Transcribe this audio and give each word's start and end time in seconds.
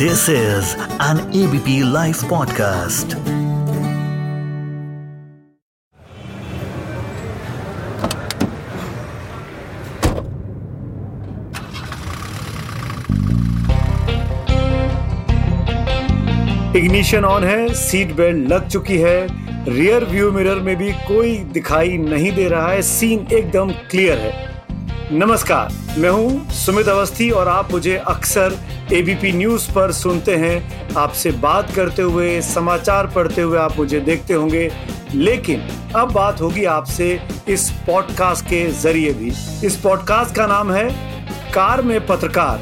This 0.00 0.30
is 0.30 0.76
an 0.98 1.18
ABP 1.30 1.84
Life 1.84 2.22
podcast. 2.24 3.14
Ignition 16.76 17.24
on 17.24 17.44
है 17.44 17.72
seat 17.74 18.14
belt 18.16 18.48
लग 18.48 18.68
चुकी 18.68 18.96
है 18.98 19.16
रियर 19.68 20.04
व्यू 20.04 20.30
मिरर 20.32 20.62
में 20.62 20.76
भी 20.76 20.92
कोई 21.08 21.36
दिखाई 21.52 21.98
नहीं 21.98 22.32
दे 22.32 22.48
रहा 22.48 22.68
है 22.68 22.82
सीन 22.82 23.26
एकदम 23.32 23.72
क्लियर 23.90 24.18
है 24.18 24.49
नमस्कार, 25.12 25.68
मैं 25.98 26.10
हूँ 26.10 26.50
सुमित 26.50 26.88
अवस्थी 26.88 27.28
और 27.30 27.48
आप 27.48 27.72
मुझे 27.72 27.96
अक्सर 27.98 28.54
एबीपी 28.92 29.32
न्यूज़ 29.32 29.66
पर 29.72 29.92
सुनते 29.92 30.36
हैं। 30.36 30.94
आपसे 30.94 31.30
बात 31.30 31.70
करते 31.70 32.02
हुए, 32.02 32.40
समाचार 32.40 33.06
पढ़ते 33.06 33.42
हुए 33.42 33.58
आप 33.58 33.76
मुझे 33.78 34.00
देखते 34.00 34.34
होंगे। 34.34 34.70
लेकिन 35.14 35.66
अब 35.96 36.12
बात 36.12 36.40
होगी 36.40 36.64
आपसे 36.64 37.20
इस 37.48 37.68
पॉडकास्ट 37.86 38.44
के 38.44 38.64
ज़रिए 38.72 39.12
भी। 39.12 39.32
इस 39.66 39.80
पॉडकास्ट 39.82 40.34
का 40.34 40.46
नाम 40.46 40.72
है 40.72 40.88
कार 41.52 41.82
में 41.82 42.06
पत्रकार, 42.06 42.60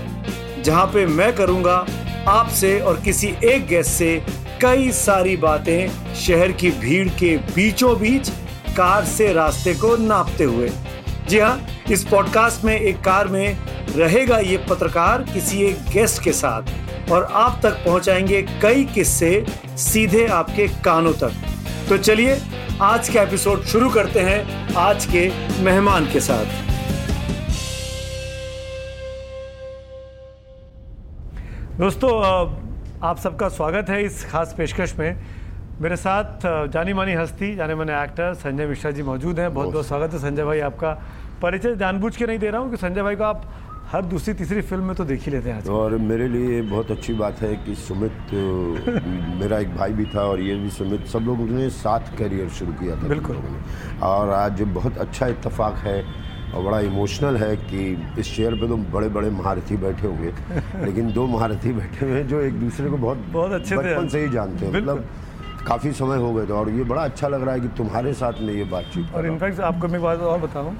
जहाँ 0.64 0.86
पे 0.86 1.06
मैं 1.06 1.32
करूँगा 1.36 1.84
आपसे 2.28 2.78
और 2.80 3.00
किसी 3.00 3.34
एक 3.44 3.66
गेस्ट 3.66 3.90
से 3.90 4.22
कई 4.62 4.90
सारी 4.94 5.36
बातें 5.36 6.14
शहर 6.16 6.52
की 6.52 6.70
भीड़ 6.70 7.08
के 7.10 7.36
बीचों 7.54 7.98
बीच 8.00 8.28
कार 8.76 9.04
से 9.06 9.32
रास्ते 9.32 9.74
को 9.74 9.96
नापते 9.98 10.44
हुए। 10.44 10.70
जी 11.28 11.38
हाँ 11.38 11.60
इस 11.92 12.04
पॉडकास्ट 12.04 12.64
में 12.64 12.74
एक 12.74 13.00
कार 13.00 13.28
में 13.28 13.56
रहेगा 13.96 14.38
ये 14.38 14.56
पत्रकार 14.70 15.22
किसी 15.22 15.60
एक 15.62 15.90
गेस्ट 15.92 16.22
के 16.22 16.32
साथ 16.32 17.10
और 17.12 17.24
आप 17.32 17.60
तक 17.62 17.72
पहुंचाएँगे 17.84 18.42
कई 18.62 18.84
किस्से 18.84 19.44
सीधे 19.78 20.26
आपके 20.26 20.68
कानों 20.84 21.12
तक। 21.12 21.32
तो 21.88 21.98
चलिए 21.98 22.38
आज 22.82 23.08
का 23.08 23.22
एपिसोड 23.22 23.62
शुरू 23.62 23.90
करते 23.90 24.20
हैं 24.20 24.74
आज 24.76 25.06
के 25.06 25.28
मेहमान 25.62 26.06
के 26.06 26.20
साथ। 26.20 26.46
दोस्तों 31.78 32.12
आप 33.02 33.18
सबका 33.18 33.48
स्वागत 33.48 33.90
है 33.90 34.04
इस 34.04 34.24
खास 34.30 34.54
पेशकश 34.58 34.94
में। 34.98 35.38
मेरे 35.80 35.96
साथ 35.96 36.40
जानी 36.68 36.92
मानी 36.92 37.12
हस्ती 37.14 37.54
जाने 37.56 37.74
माने 37.74 37.92
एक्टर 38.02 38.34
संजय 38.34 38.66
मिश्रा 38.66 38.90
जी 38.90 39.02
मौजूद 39.02 39.40
हैं। 39.40 39.52
बहुत 39.54 39.72
बहुत 39.72 39.86
स्वागत 39.86 40.12
है 40.12 40.18
संजय 40.18 40.44
भाई 40.44 40.60
आपका। 40.60 40.90
परिचय 41.42 41.74
जानबूझ 41.76 42.16
के 42.16 42.26
नहीं 42.26 42.38
दे 42.38 42.50
रहा 42.50 42.60
हूँ 42.60 42.70
कि 42.70 42.76
संजय 42.76 43.02
भाई 43.02 43.16
को 43.16 43.24
आप 43.24 43.42
हर 43.90 44.04
दूसरी 44.04 44.32
तीसरी 44.34 44.60
फ़िल्म 44.60 44.84
में 44.84 44.96
तो 44.96 45.04
देख 45.04 45.22
ही 45.22 45.30
लेते 45.32 45.50
हैं 45.50 45.64
और 45.72 45.96
मेरे 45.98 46.26
लिए 46.28 46.60
बहुत 46.62 46.90
अच्छी 46.90 47.12
बात 47.14 47.40
है 47.42 47.54
कि 47.56 47.74
सुमित 47.74 48.32
मेरा 49.40 49.58
एक 49.58 49.74
भाई 49.76 49.92
भी 49.92 50.04
था 50.04 50.22
और 50.22 50.40
ये 50.40 50.54
भी 50.54 50.70
सुमित 50.70 51.06
सब 51.06 51.18
लोगों 51.18 51.46
ने 51.46 51.68
साथ 51.70 52.16
करियर 52.18 52.48
शुरू 52.48 52.72
किया 52.72 52.96
था। 52.96 53.08
बिल्कुल। 53.08 53.36
ने। 53.36 54.00
और 54.00 54.30
आज 54.30 54.62
बहुत 54.74 54.98
अच्छा 54.98 55.26
इत्तेफाक 55.26 55.76
है 55.76 56.02
और 56.54 56.64
बड़ा 56.64 56.80
इमोशनल 56.80 57.36
है 57.36 57.56
कि 57.56 57.86
इस 58.18 58.34
चेयर 58.36 58.54
पे 58.54 58.68
तो 58.68 58.76
बड़े 58.92 59.08
बड़े 59.08 59.30
महारथी 59.30 59.76
बैठे 59.76 60.06
होंगे। 60.06 60.32
लेकिन 60.84 61.12
दो 61.12 61.26
महारथी 61.26 61.72
बैठे 61.72 62.04
हुए 62.06 62.14
हैं 62.14 62.26
जो 62.28 62.40
एक 62.40 62.60
दूसरे 62.60 62.90
को 62.90 62.96
बहुत 62.96 63.24
बहुत 63.30 63.52
अच्छे 63.52 63.76
बचपन 63.76 64.08
से 64.08 64.20
ही 64.20 64.28
जानते 64.28 64.66
हैं। 64.66 64.72
मतलब 64.72 65.04
काफ़ी 65.66 65.92
समय 65.92 66.16
हो 66.16 66.32
गए 66.34 66.46
थे 66.46 66.52
और 66.52 66.70
ये 66.70 66.84
बड़ा 66.84 67.02
अच्छा 67.04 67.28
लग 67.28 67.42
रहा 67.42 67.54
है 67.54 67.60
कि 67.60 67.68
तुम्हारे 67.76 68.12
साथ 68.14 68.40
में 68.40 68.54
ये 68.54 68.64
बातचीत 68.64 69.14
और 69.14 69.26
इनफैक्ट 69.26 69.60
आपको 69.60 69.88
मैं 69.88 70.02
बात 70.02 70.20
और 70.20 70.38
बताऊँ 70.40 70.76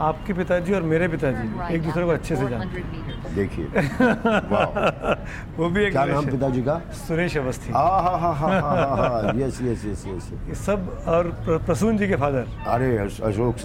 आपके 0.00 0.32
पिताजी 0.32 0.72
और 0.74 0.82
मेरे 0.90 1.06
पिताजी 1.08 1.74
एक 1.74 1.82
दूसरे 1.82 2.04
को 2.04 2.10
अच्छे 2.10 2.36
से 2.36 2.48
जानते 2.48 2.80
हैं। 2.80 3.34
देखिए 3.34 3.64
वो 5.58 5.68
भी 5.70 5.84
एक 5.84 5.90
क्या 5.92 6.04
नाम 6.04 6.26
पिताजी 6.34 6.62
का? 6.68 6.78
Suresh 7.00 7.36
Awasthi. 7.36 7.72
Yes 9.42 9.60
yes 9.62 9.84
yes 9.86 10.06
yes 10.06 10.64
सब 10.66 10.88
और 11.08 11.28
प्रसून 11.66 11.96
जी 11.98 12.08
के 12.08 12.16
फादर। 12.22 12.46
अरे 12.66 12.96
अशोक 12.98 13.56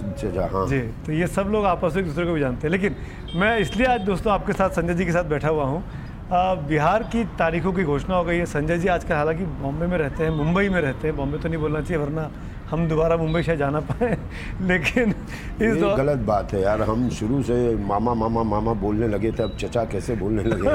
हाँ। 0.53 0.65
जी 0.69 0.79
तो 1.05 1.11
ये 1.11 1.27
सब 1.27 1.49
लोग 1.51 1.65
आपस 1.65 1.95
में 1.95 2.01
एक 2.01 2.07
दूसरे 2.07 2.25
को 2.25 2.33
भी 2.33 2.39
जानते 2.39 2.67
हैं। 2.67 2.71
लेकिन 2.71 2.95
मैं 3.39 3.57
इसलिए 3.59 3.87
आज 3.93 4.01
दोस्तों 4.05 4.33
आपके 4.33 4.53
साथ 4.53 4.69
संजय 4.81 4.93
जी 4.93 5.05
के 5.05 5.11
साथ 5.11 5.23
बैठा 5.35 5.49
हुआ 5.49 5.65
हूँ। 5.65 5.83
बिहार 6.67 7.03
की 7.13 7.23
तारीखों 7.39 7.71
की 7.73 7.83
घोषणा 7.83 8.15
हो 8.15 8.23
गई 8.23 8.37
है। 8.37 8.45
संजय 8.51 8.77
जी 8.77 8.87
आजकल 8.87 9.15
हालाँकि 9.15 9.45
बॉम्बे 9.63 9.87
में 9.87 9.97
रहते 9.97 10.23
हैं 10.23 10.31
मुंबई 10.37 10.69
में 10.69 10.79
रहते 10.81 11.07
हैं। 11.07 11.15
बॉम्बे 11.17 11.37
तो 11.37 11.49
नहीं 11.49 11.59
बोलना 11.61 11.81
चाहिए 11.81 12.03
वरना 12.03 12.29
हम 12.69 12.87
दोबारा 12.87 13.15
मुंबई 13.17 13.41
शायद 13.43 13.59
जाना 13.59 13.79
पाए 13.89 14.17
लेकिन 14.67 15.09
इस 15.09 15.75
ये 15.75 15.93
गलत 15.97 16.19
बात 16.27 16.53
है 16.53 16.61
यार 16.61 16.81
हम 16.89 17.09
शुरू 17.17 17.41
से 17.49 17.57
मामा 17.89 18.13
मामा 18.21 18.43
मामा 18.53 18.73
बोलने 18.83 19.07
लगे 19.07 19.31
थे 19.31 19.43
अब 19.43 19.55
चचा 19.59 19.83
कैसे 19.91 20.15
बोलने 20.21 20.43
लगे? 20.43 20.69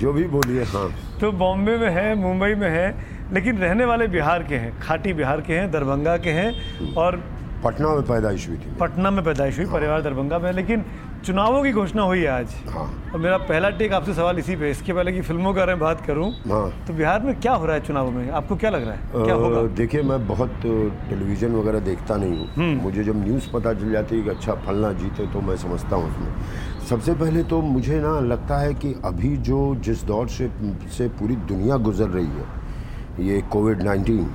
जो 0.00 0.12
भी 0.12 0.24
बोलिए 0.34 0.64
हाँ। 0.74 0.88
तो 1.20 1.30
बॉम्बे 1.42 1.76
में 1.78 1.88
है 1.90 2.14
मुंबई 2.22 2.54
में 2.62 2.68
है 2.70 2.86
लेकिन 3.32 3.58
रहने 3.58 3.84
वाले 3.84 4.06
बिहार 4.08 4.42
के 4.48 4.56
हैं 4.64 4.78
खाटी 4.80 5.12
बिहार 5.20 5.40
के 5.48 5.54
हैं 5.58 5.70
दरभंगा 5.70 6.16
के 6.26 6.30
हैं 6.40 6.92
और 7.04 7.16
पटना 7.64 7.88
में 7.94 8.02
पैदाइश 8.06 8.48
हुई 8.48 8.56
थी। 8.56 8.74
पटना 8.80 9.10
में 9.10 9.24
पैदाइश 9.24 9.56
हुई 9.58 9.64
हाँ। 9.66 9.74
परिवार 9.74 10.02
दरभंगा 10.02 10.38
में 10.38 10.52
लेकिन 10.52 10.84
चुनावों 11.24 11.62
की 11.62 11.70
घोषणा 11.72 12.02
हुई 12.02 12.20
है 12.20 12.28
आज। 12.28 12.54
हाँ। 12.70 12.84
और 13.14 13.20
मेरा 13.20 13.36
पहला 13.38 13.68
टेक 13.78 13.92
आपसे 13.92 14.14
सवाल 14.14 14.38
इसी 14.38 14.56
पे 14.56 14.70
इसके 14.70 14.92
पहले 14.92 15.12
की 15.12 15.20
फ़िल्मों 15.20 15.52
का 15.54 15.64
मैं 15.66 15.78
बात 15.78 16.00
करूँ 16.06 16.30
हाँ। 16.48 16.70
तो 16.86 16.94
बिहार 16.94 17.22
में 17.22 17.34
क्या 17.40 17.52
हो 17.52 17.66
रहा 17.66 17.74
है 17.76 17.80
चुनाव 17.84 18.10
में? 18.10 18.30
आपको 18.30 18.56
क्या 18.56 18.70
लग 18.70 18.84
रहा 18.84 18.94
है? 18.94 19.24
क्या 19.24 19.34
होगा? 19.34 19.62
देखिए 19.76 20.02
मैं 20.02 20.26
बहुत 20.28 20.54
टेलीविज़न 20.62 21.54
वगैरह 21.54 21.80
देखता 21.80 22.16
नहीं 22.16 22.38
हूँ। 22.38 22.48
हम्म। 22.54 22.80
मुझे 22.82 23.04
जब 23.04 23.22
न्यूज़ 23.24 23.50
पता 23.52 23.72
चल 23.74 23.92
जाती 23.92 24.16
है 24.16 24.22
कि 24.22 24.30
अच्छा 24.30 24.54
फलना 24.66 24.92
जीते 24.92 25.26
तो 25.26 25.40
मैं 25.40 25.56
समझता 25.56 25.96
हूँ 25.96 26.10
उसमें। 26.10 26.86
सबसे 26.88 27.14
पहले 27.14 27.42
तो 27.44 27.60
मुझे 27.62 28.00
ना 28.00 28.18
लगता 28.22 28.58
है 28.58 28.74
कि 28.74 28.94
अभी 29.04 29.36
जो 29.48 29.74
जिस 29.84 30.04
दौर 30.04 30.28
से 30.28 30.50
से 30.96 31.08
पूरी 31.18 31.36
दुनिया 31.52 31.76
गुजर 31.86 32.08
रही 32.08 32.26
है 32.26 33.26
ये 33.26 33.40
COVID 33.52 33.82
nineteen 33.82 34.26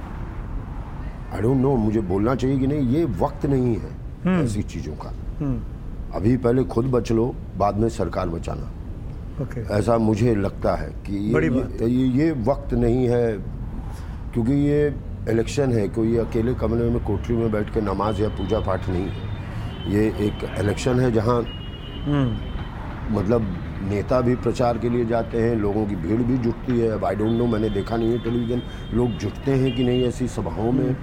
I 1.34 1.41
don't 1.41 1.58
know 1.58 1.75
मुझे 1.78 2.02
बोलना 2.02 2.36
चाहिए 2.36 2.58
कि 2.59 2.68
नहीं 2.68 2.88
ये 2.90 3.03
वक्त 3.20 3.46
नहीं 3.46 3.75
है 3.75 3.91
हम्म। 4.25 4.41
ऐसी 4.44 4.64
चीज़ों 4.64 4.94
का। 4.96 5.14
हम्म। 5.40 5.59
अभी 6.16 6.36
पहले 6.38 6.64
खुद 6.64 6.86
बच 6.86 7.12
लो 7.12 7.26
बाद 7.58 7.78
में 7.78 7.88
सरकार 7.90 8.30
बचाना। 8.30 8.72
ओके 9.44 9.62
ऐसा 9.76 9.98
मुझे 9.98 10.36
लगता 10.36 10.76
है 10.76 10.90
कि 11.06 11.16
ये, 11.16 11.42
ये, 11.44 11.88
ये 11.88 12.08
ये 12.18 12.32
वक्त 12.44 12.74
नहीं 12.74 13.08
है 13.08 13.32
क्योंकि 14.34 14.54
ये 14.54 14.96
इलेक्शन 15.30 15.72
है 15.74 15.88
कोई 15.90 16.16
अकेले 16.18 16.54
कमरे 16.54 16.90
में 16.90 17.04
कोठरी 17.06 17.36
में 17.36 17.52
बैठ 17.52 17.74
के 17.74 17.82
नमाज़ 17.82 18.22
या 18.22 18.30
पूजा 18.30 18.60
पाठ 18.60 18.90
नहीं 18.90 19.08
है। 19.08 19.94
ये 19.94 20.06
एक 20.28 20.44
इलेक्शन 20.60 21.00
है 21.00 21.12
जहाँ 21.12 21.42
हम्म। 22.06 23.16
मतलब 23.16 23.48
नेता 23.90 24.20
भी 24.22 24.36
प्रचार 24.36 24.78
के 24.78 24.90
लिए 24.90 25.06
जाते 25.06 25.42
हैं 25.42 25.56
लोगों 25.56 25.86
की 25.86 25.96
भीड़ 25.96 26.22
भी 26.22 26.38
जुटती 26.38 26.80
है। 26.80 26.90
अब 26.90 27.06
आई 27.06 27.16
डोंट 27.16 27.32
नो 27.32 27.48
मैंने 27.48 27.70
देखा 27.70 27.98
नहीं 27.98 28.12
है 28.12 28.18
टेलीविज़न। 28.24 28.62
लोग 28.94 29.18
जुटते 29.18 29.52
हैं 29.52 29.76
कि 29.76 29.84
नहीं 29.84 30.04
ऐसी 30.04 30.28
सभाओं 30.28 30.72
में? 30.72 30.96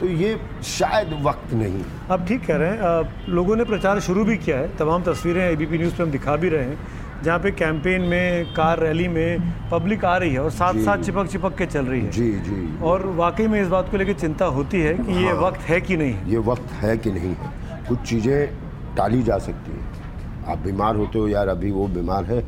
तो 0.00 0.06
ये 0.06 0.36
शायद 0.64 1.12
वक्त 1.22 1.52
नहीं 1.54 1.82
आप 2.10 2.26
ठीक 2.28 2.44
कह 2.46 2.56
रहे 2.56 2.70
हैं। 2.70 3.32
लोगों 3.34 3.56
ने 3.56 3.64
प्रचार 3.64 4.00
शुरू 4.00 4.24
भी 4.24 4.36
किया 4.36 4.58
है। 4.58 4.76
तमाम 4.76 5.02
तस्वीरें 5.02 5.42
ए 5.42 5.52
एबीपी 5.52 5.78
न्यूज़ 5.78 5.94
पे 5.96 6.02
हम 6.02 6.10
दिखा 6.10 6.36
भी 6.36 6.48
रहे 6.48 6.64
हैं 6.64 6.78
जहाँ 7.24 7.38
पे 7.38 7.50
कैंपेन 7.50 8.02
में 8.02 8.52
कार 8.54 8.78
रैली 8.78 9.08
में 9.08 9.40
पब्लिक 9.70 10.04
आ 10.04 10.16
रही 10.16 10.32
है 10.32 10.40
और 10.40 10.50
साथ 10.50 10.74
साथ 10.84 11.02
चिपक 11.04 11.26
चिपक 11.26 11.56
के 11.58 11.66
चल 11.66 11.86
रही 11.86 12.00
है। 12.00 12.10
जी 12.10 12.30
जी। 12.40 12.78
और 12.82 13.06
वाकई 13.16 13.46
में 13.46 13.60
इस 13.62 13.68
बात 13.68 13.90
को 13.90 13.96
लेकर 13.96 14.12
चिंता 14.20 14.44
होती 14.58 14.80
है 14.80 14.94
कि 14.94 15.12
हाँ, 15.12 15.22
ये 15.22 15.32
वक्त 15.40 15.60
है 15.60 15.80
कि 15.80 15.96
नहीं 15.96 16.32
ये 16.32 16.38
वक्त 16.46 16.72
है 16.82 16.96
कि 16.98 17.12
नहीं 17.12 17.34
है। 17.34 17.82
कुछ 17.88 17.98
चीज़ें 18.08 18.94
टाली 18.96 19.22
जा 19.22 19.38
सकती 19.38 19.72
हैं। 19.72 20.44
आप 20.46 20.58
बीमार 20.58 20.96
होते 20.96 21.18
हो 21.18 21.28
यार 21.28 21.48
अभी 21.48 21.70
वो 21.70 21.86
बीमार 21.88 22.24
है 22.24 22.42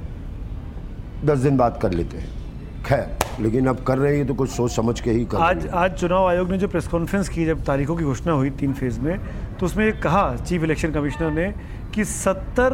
दस 1.24 1.38
दिन 1.38 1.56
बाद 1.56 1.78
कर 1.82 1.92
लेते 1.92 2.16
हैं। 2.16 2.28
खैर। 2.84 3.29
लेकिन 3.40 3.66
अब 3.66 3.82
कर 3.84 3.98
रहे 3.98 4.16
हैं 4.16 4.26
तो 4.26 4.34
कुछ 4.34 4.50
सोच 4.50 4.70
समझ 4.70 5.00
के 5.00 5.10
ही 5.10 5.24
कर 5.24 5.38
आज 5.38 5.66
आज 5.66 5.98
चुनाव 5.98 6.26
आयोग 6.28 6.50
ने 6.50 6.58
जो 6.58 6.68
प्रेस 6.68 6.88
कॉन्फ्रेंस 6.88 7.28
की 7.28 7.44
जब 7.46 7.64
तारीखों 7.64 7.96
की 7.96 8.04
घोषणा 8.04 8.32
हुई 8.32 8.50
तीन 8.50 8.72
फ़ेज़ 8.72 9.00
में 9.00 9.18
तो 9.58 9.66
उसमें 9.66 9.84
ये 9.84 9.92
कहा 9.92 10.24
चीफ 10.36 10.62
इलेक्शन 10.62 10.92
कमिश्नर 10.92 11.30
ने 11.30 11.52
कि 11.94 12.04
70 12.04 12.72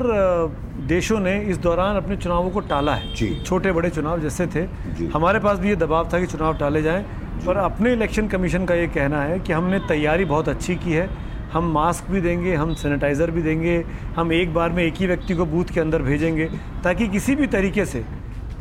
देशों 0.88 1.20
ने 1.20 1.38
इस 1.43 1.58
दौरान 1.58 1.97
अपने 1.97 2.17
चुनावों 2.17 2.50
को 2.50 2.61
टाला 2.61 2.94
है। 2.94 3.14
जी। 3.14 3.29
छोटे 3.47 3.73
बड़े 3.73 3.91
चुनाव 3.91 4.20
जैसे 4.20 4.47
थे। 4.47 4.64
हमारे 5.06 5.38
पास 5.38 5.58
भी 5.58 5.69
ये 5.69 5.76
दबाव 5.76 6.08
था 6.12 6.20
कि 6.20 6.26
चुनाव 6.26 6.59
टाले 6.59 6.82
जाएँ। 6.82 7.02
पर 7.47 7.56
अपने 7.56 7.93
इलेक्शन 7.93 8.29
कमीशन 8.29 8.64
का 8.64 8.75
ये 8.75 8.87
कहना 8.87 9.23
है 9.23 9.38
कि 9.41 9.52
हमने 9.52 9.79
तैयारी 9.88 10.25
बहुत 10.25 10.49
अच्छी 10.49 10.75
की 10.75 10.93
है। 10.93 11.09
हम 11.52 11.70
मास्क 11.73 12.11
भी 12.11 12.20
देंगे 12.20 12.55
हम 12.55 12.75
सैनिटाइज़र 12.75 13.31
भी 13.31 13.43
देंगे 13.43 13.82
हम 14.17 14.32
एक 14.32 14.55
बार 14.55 14.70
में 14.70 14.82
एक 14.85 14.94
ही 14.94 15.06
व्यक्ति 15.06 15.35
को 15.35 15.47
बूथ 15.47 15.73
के 15.75 15.81
अंदर 15.81 16.02
भेजेंगे 16.02 16.49
ताकि 16.85 17.09
किसी 17.09 17.35
भी 17.35 17.47
तरीके 17.47 17.85
से 17.85 18.05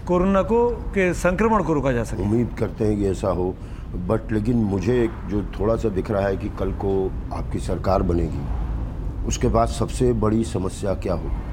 कोरोना 0.07 0.41
को 0.41 0.69
के 0.93 1.13
संक्रमण 1.13 1.63
को 1.63 1.73
रोका 1.73 1.91
जा 1.91 2.03
सके। 2.03 2.23
उम्मीद 2.23 2.55
करते 2.59 2.85
हैं 2.85 2.97
कि 2.97 3.07
ऐसा 3.07 3.29
हो 3.29 3.55
बट 4.07 4.31
लेकिन 4.31 4.57
मुझे 4.65 5.09
जो 5.27 5.41
थोड़ा 5.59 5.75
सा 5.75 5.89
दिख 5.89 6.11
रहा 6.11 6.27
है 6.27 6.37
कि 6.37 6.49
कल 6.49 6.71
को 6.83 6.93
आपकी 7.33 7.59
सरकार 7.59 8.03
बनेगी 8.03 9.25
उसके 9.27 9.47
बाद 9.47 9.67
सबसे 9.67 10.11
बड़ी 10.13 10.43
समस्या 10.43 10.93
क्या 10.95 11.13
होगी? 11.13 11.43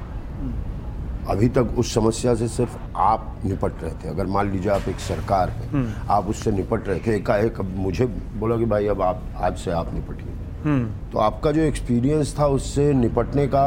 अभी 1.29 1.47
तक 1.49 1.75
उस 1.77 1.93
समस्या 1.93 2.33
से 2.35 2.47
सिर्फ़ 2.47 2.77
आप 2.97 3.35
निपट 3.45 3.83
रहे 3.83 3.91
थे। 3.93 4.09
अगर 4.09 4.25
मान 4.25 4.51
लीजिए 4.51 4.71
आप 4.71 4.87
एक 4.89 4.99
सरकार 4.99 5.49
है 5.49 5.69
हम्म। 5.69 6.11
आप 6.11 6.27
उससे 6.27 6.51
निपट 6.51 6.87
रहे 6.87 6.99
थे 6.99 7.15
एकाएक 7.15 7.59
अब 7.59 7.75
मुझे 7.77 8.05
बोला 8.35 8.57
कि 8.57 8.65
भाई 8.65 8.87
अब 8.87 9.01
आप 9.01 9.21
आज 9.37 9.57
से 9.57 9.71
आप 9.71 9.93
निपटिए। 9.93 10.33
हम्म। 10.63 11.11
तो 11.11 11.19
आपका 11.19 11.51
जो 11.51 11.61
एक्सपीरियंस 11.61 12.35
था 12.39 12.47
उससे 12.47 12.91
निपटने 12.93 13.47
का 13.47 13.65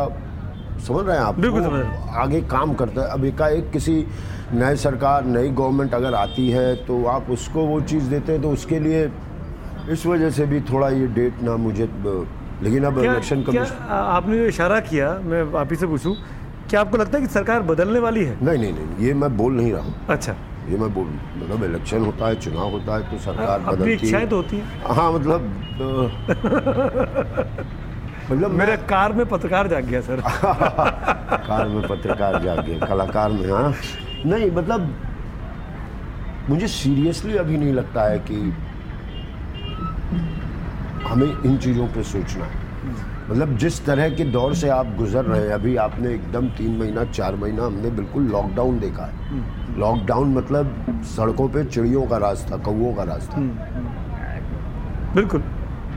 समझ 0.80 1.04
रहे 1.06 1.16
हैं 1.16 1.22
आप? 1.24 1.38
बिल्कुल 1.40 1.62
समझ 1.62 1.84
आगे 2.22 2.40
काम 2.50 2.74
करता 2.74 3.02
है। 3.02 3.08
अब 3.10 3.24
एकाएक 3.24 3.70
किसी 3.72 3.94
नए 4.52 4.76
सरकार 4.76 5.24
नई 5.26 5.48
गवर्नमेंट 5.50 5.94
अगर 5.94 6.14
आती 6.14 6.48
है 6.50 6.74
तो 6.86 7.04
आप 7.08 7.30
उसको 7.30 7.64
वो 7.66 7.80
चीज़ 7.92 8.08
देते 8.10 8.32
हैं 8.32 8.42
तो 8.42 8.50
उसके 8.50 8.78
लिए 8.80 9.04
इस 9.92 10.06
वजह 10.06 10.30
से 10.30 10.46
भी 10.46 10.60
थोड़ा 10.70 10.88
ये 10.90 11.06
डेट 11.16 11.42
ना 11.42 11.56
मुझे 11.66 11.88
लेकिन 12.62 12.84
अब 12.84 12.98
इलेक्शन 12.98 13.42
कमीशन 13.42 13.88
आपने 13.92 14.38
जो 14.38 14.44
इशारा 14.46 14.80
किया 14.80 15.08
मैं 15.24 15.42
आप 15.60 15.68
ही 15.70 15.76
से 15.76 15.86
पूछूँ 15.86 16.14
क्या 16.70 16.80
आपको 16.80 16.96
लगता 16.96 17.18
है 17.18 17.22
कि 17.24 17.32
सरकार 17.32 17.62
बदलने 17.62 17.98
वाली 17.98 18.24
है? 18.24 18.36
नहीं 18.44 18.58
नहीं 18.58 18.72
नहीं 18.72 19.06
ये 19.06 19.14
मैं 19.14 19.36
बोल 19.36 19.52
नहीं 19.56 19.72
रहा 19.72 19.82
हूँ। 19.82 19.94
अच्छा। 20.10 20.32
ये 20.68 20.76
मैं 20.78 20.92
बोल 20.94 21.06
मतलब 21.36 21.64
इलेक्शन 21.64 22.04
होता 22.04 22.28
है 22.28 22.34
चुनाव 22.40 22.70
होता 22.70 22.96
है 22.96 23.02
तो 23.10 23.18
सरकार 23.24 23.60
बदलती 23.66 24.08
है। 24.10 24.26
तो 24.26 24.36
होती 24.36 24.56
है। 24.56 24.94
हाँ 24.94 25.12
मतलब 25.12 25.40
मतलब 28.30 28.50
मेरे 28.50 28.76
कार 28.90 29.12
में 29.12 29.24
पत्रकार 29.26 29.68
जाग 29.68 29.84
गया 29.84 30.00
सर। 30.00 30.20
कार 31.46 31.68
में 31.68 31.82
पत्रकार 31.88 32.42
जाग 32.42 32.64
गया 32.66 32.86
कलाकार 32.86 33.32
में 33.32 33.50
हाँ? 33.52 33.72
नहीं 34.26 34.50
मतलब 34.50 34.94
मुझे 36.50 36.68
सीरियसली 36.68 37.36
अभी 37.36 37.56
नहीं 37.56 37.72
लगता 37.72 38.02
है 38.10 38.18
कि 38.30 38.36
हमें 41.08 41.26
इन 41.26 41.56
चीज़ों 41.58 41.86
पे 41.86 42.02
सोचना 42.02 42.44
है। 42.44 42.64
मतलब 43.30 43.56
जिस 43.58 43.84
तरह 43.86 44.08
के 44.16 44.24
दौर 44.24 44.54
से 44.54 44.68
आप 44.68 44.94
गुजर 44.96 45.24
रहे 45.24 45.40
हैं 45.40 45.52
अभी 45.52 45.76
आपने 45.84 46.14
एकदम 46.14 46.48
तीन 46.58 46.76
महीना 46.78 47.04
चार 47.04 47.36
महीना 47.36 47.64
हमने 47.64 47.90
बिल्कुल 47.90 48.28
लॉकडाउन 48.30 48.78
देखा 48.78 49.04
है। 49.04 49.78
लॉकडाउन 49.78 50.34
मतलब 50.34 51.02
सड़कों 51.16 51.48
पे 51.48 51.64
चिड़ियों 51.64 52.06
का 52.06 52.18
रास्ता 52.26 52.56
कौओं 52.56 52.94
का 52.94 53.02
राज 53.02 53.28
था। 53.28 53.40
बिल्कुल। 55.14 55.42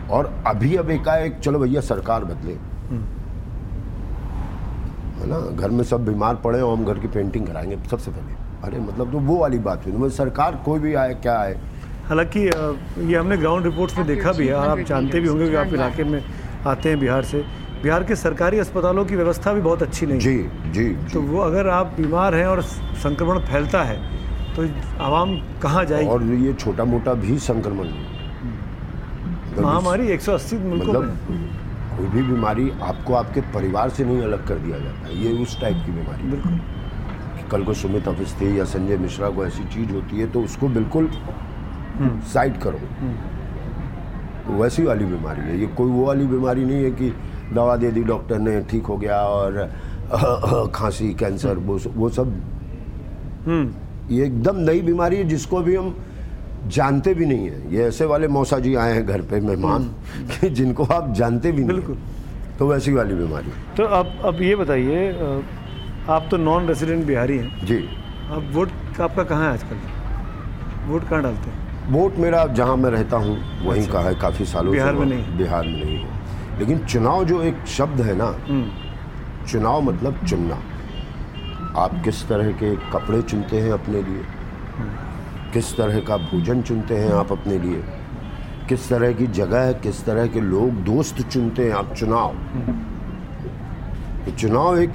और 0.09 0.33
अभी 0.47 0.75
अब 0.75 0.89
एकाएक 0.91 1.39
चलो 1.39 1.59
भैया 1.59 1.81
सरकार 1.83 2.23
बदले। 2.25 2.53
है 5.19 5.27
ना? 5.29 5.39
घर 5.51 5.69
में 5.69 5.83
सब 5.83 6.05
बीमार 6.05 6.35
पड़े 6.35 6.61
और 6.61 6.77
हम 6.77 6.85
घर 6.85 6.99
की 6.99 7.07
पेंटिंग 7.07 7.47
कराएँगे 7.47 7.77
सबसे 7.89 8.11
पहले। 8.11 8.37
अरे 8.63 8.79
मतलब 8.81 9.11
तो 9.11 9.19
वो 9.19 9.37
वाली 9.37 9.59
बात 9.59 9.85
हुई 9.85 9.93
मतलब 9.93 10.11
सरकार 10.11 10.55
कोई 10.65 10.79
भी 10.79 10.93
आए 10.95 11.13
क्या 11.15 11.39
आए? 11.39 11.55
हालाँकि 12.05 12.39
ये 12.39 13.15
हमने 13.15 13.37
ग्राउंड 13.37 13.65
रिपोर्ट्स 13.65 13.97
में 13.97 14.05
देखा 14.07 14.31
भी 14.31 14.47
है 14.47 14.53
और 14.53 14.67
आप 14.67 14.79
जानते 14.87 15.19
भी 15.19 15.27
होंगे 15.27 15.49
कि 15.49 15.55
आप 15.55 15.73
इलाके 15.73 16.03
में 16.03 16.23
आते 16.67 16.89
हैं 16.89 16.99
बिहार 16.99 17.23
से। 17.23 17.43
बिहार 17.83 18.03
के 18.03 18.15
सरकारी 18.15 18.59
अस्पतालों 18.59 19.05
की 19.05 19.15
व्यवस्था 19.15 19.53
भी 19.53 19.61
बहुत 19.61 19.83
अच्छी 19.83 20.05
नहीं 20.05 20.15
है। 20.15 20.23
जी 20.23 20.71
जी 20.73 21.11
तो 21.13 21.21
वो 21.21 21.39
अगर 21.41 21.67
आप 21.69 21.93
बीमार 21.97 22.35
हैं 22.35 22.45
और 22.47 22.61
संक्रमण 22.61 23.39
फैलता 23.41 23.83
है 23.83 23.97
तो 24.55 24.63
आवाम 25.03 25.35
कहाँ 25.61 25.83
जाएगी? 25.85 26.09
और 26.09 26.23
ये 26.23 26.53
छोटा 26.53 26.85
मोटा 26.85 27.13
भी 27.15 27.37
संक्रमण 27.39 27.87
महामारी 29.57 30.07
180 30.07 30.57
मुल्कों 30.57 30.87
मतलब 30.89 31.03
में। 31.03 31.47
कोई 31.97 32.07
भी 32.07 32.21
बीमारी 32.23 32.69
आपको 32.81 33.13
आपके 33.13 33.41
परिवार 33.53 33.89
से 33.89 34.05
नहीं 34.05 34.21
अलग 34.23 34.47
कर 34.47 34.57
दिया 34.57 34.77
जाता 34.79 35.07
है। 35.07 35.17
ये 35.17 35.31
उस 35.43 35.59
टाइप 35.61 35.83
की 35.85 35.91
बीमारी 35.91 36.29
बिल्कुल। 36.31 36.59
कल 37.51 37.63
को 37.63 37.73
सुमित 37.73 38.07
अवस्थी 38.07 38.57
या 38.59 38.65
संजय 38.65 38.97
मिश्रा 38.97 39.29
को 39.29 39.45
ऐसी 39.45 39.63
चीज़ 39.63 39.91
होती 39.91 40.19
है 40.19 40.27
तो 40.31 40.41
उसको 40.41 40.67
बिल्कुल 40.69 41.09
साइड 42.33 42.59
करो। 42.61 42.79
तो 44.47 44.61
वैसी 44.61 44.83
वाली 44.83 45.05
बीमारी 45.05 45.41
है। 45.41 45.59
ये 45.59 45.67
कोई 45.67 45.91
वो 45.91 46.05
वाली 46.05 46.25
बीमारी 46.27 46.65
नहीं 46.65 46.83
है 46.83 46.91
कि 46.91 47.13
दवा 47.53 47.75
दे 47.77 47.91
दी 47.91 48.03
डॉक्टर 48.03 48.39
ने 48.39 48.59
ठीक 48.61 48.85
हो 48.85 48.97
गया 48.97 49.21
और 49.21 50.69
खांसी 50.75 51.13
कैंसर 51.13 51.57
वो 51.57 51.79
वो 51.95 52.09
सब। 52.09 52.33
हम्म। 53.47 54.15
ये 54.15 54.25
एकदम 54.25 54.57
नई 54.59 54.81
बीमारी 54.81 55.15
है 55.15 55.23
जिसको 55.23 55.61
भी 55.61 55.75
हम 55.75 55.95
जानते 56.67 57.13
भी 57.13 57.25
नहीं 57.25 57.49
है। 57.49 57.73
ये 57.73 57.83
ऐसे 57.83 58.05
वाले 58.05 58.27
मौसा 58.27 58.59
जी 58.59 58.73
आए 58.75 58.93
हैं 58.93 59.05
घर 59.05 59.21
पे 59.21 59.39
मेहमान 59.39 59.83
कि 60.31 60.49
जिनको 60.49 60.83
आप 60.83 61.13
जानते 61.13 61.51
भी 61.51 61.57
नहीं 61.57 61.67
बिल्कुल। 61.67 61.97
तो 62.59 62.67
वैसी 62.67 62.91
वाली 62.93 63.13
बीमारी। 63.15 63.51
तो 63.77 63.83
अब 63.83 64.21
अब 64.25 64.41
ये 64.41 64.55
बताइए 64.55 65.09
आप 66.09 66.27
तो 66.31 66.37
नॉन 66.37 66.67
रेजिडेंट 66.67 67.05
बिहारी 67.05 67.37
हैं। 67.37 67.65
जी। 67.65 67.77
अब 68.31 68.51
वोट 68.53 68.69
आपका 69.01 69.23
कहाँ 69.23 69.43
है 69.43 69.51
आजकल? 69.53 69.77
वोट 70.87 71.07
कहाँ 71.09 71.21
डालते 71.23 71.49
हैं? 71.49 71.91
वोट 71.91 72.17
मेरा 72.17 72.45
जहाँ 72.45 72.75
मैं 72.77 72.89
रहता 72.91 73.17
हूँ 73.17 73.37
वहीं 73.65 73.81
अच्छा। 73.81 73.93
का 73.93 73.99
है 73.99 74.15
काफ़ी 74.15 74.45
सालों 74.45 74.71
बिहार 74.73 74.93
में 74.93 75.05
नहीं? 75.05 75.37
बिहार 75.37 75.65
में 75.65 75.83
नहीं 75.83 75.97
है। 75.97 76.59
लेकिन 76.59 76.85
चुनाव 76.85 77.23
जो 77.25 77.41
एक 77.43 77.65
शब्द 77.67 78.01
है 78.01 78.15
ना 78.15 78.35
हम्म। 78.49 79.45
चुनाव 79.45 79.81
मतलब 79.81 80.25
चुनना। 80.25 80.59
आप 81.77 82.01
किस 82.03 82.27
तरह 82.27 82.51
के 82.51 82.75
कपड़े 82.91 83.21
चुनते 83.21 83.59
हैं 83.59 83.71
अपने 83.71 84.01
लिए? 84.01 84.23
किस 85.53 85.75
तरह 85.77 85.99
का 85.99 86.17
भोजन 86.17 86.61
चुनते 86.61 86.95
हैं 86.95 87.11
आप 87.13 87.31
अपने 87.31 87.57
लिए? 87.59 87.81
किस 88.69 88.89
तरह 88.89 89.11
की 89.13 89.27
जगह 89.27 89.71
किस 89.81 90.03
तरह 90.05 90.27
के 90.27 90.41
लोग 90.41 90.83
दोस्त 90.85 91.21
चुनते 91.23 91.63
हैं 91.63 91.73
आप? 91.73 91.93
चुनाव। 91.93 92.35
तो 94.25 94.31
चुनाव 94.31 94.77
एक 94.77 94.93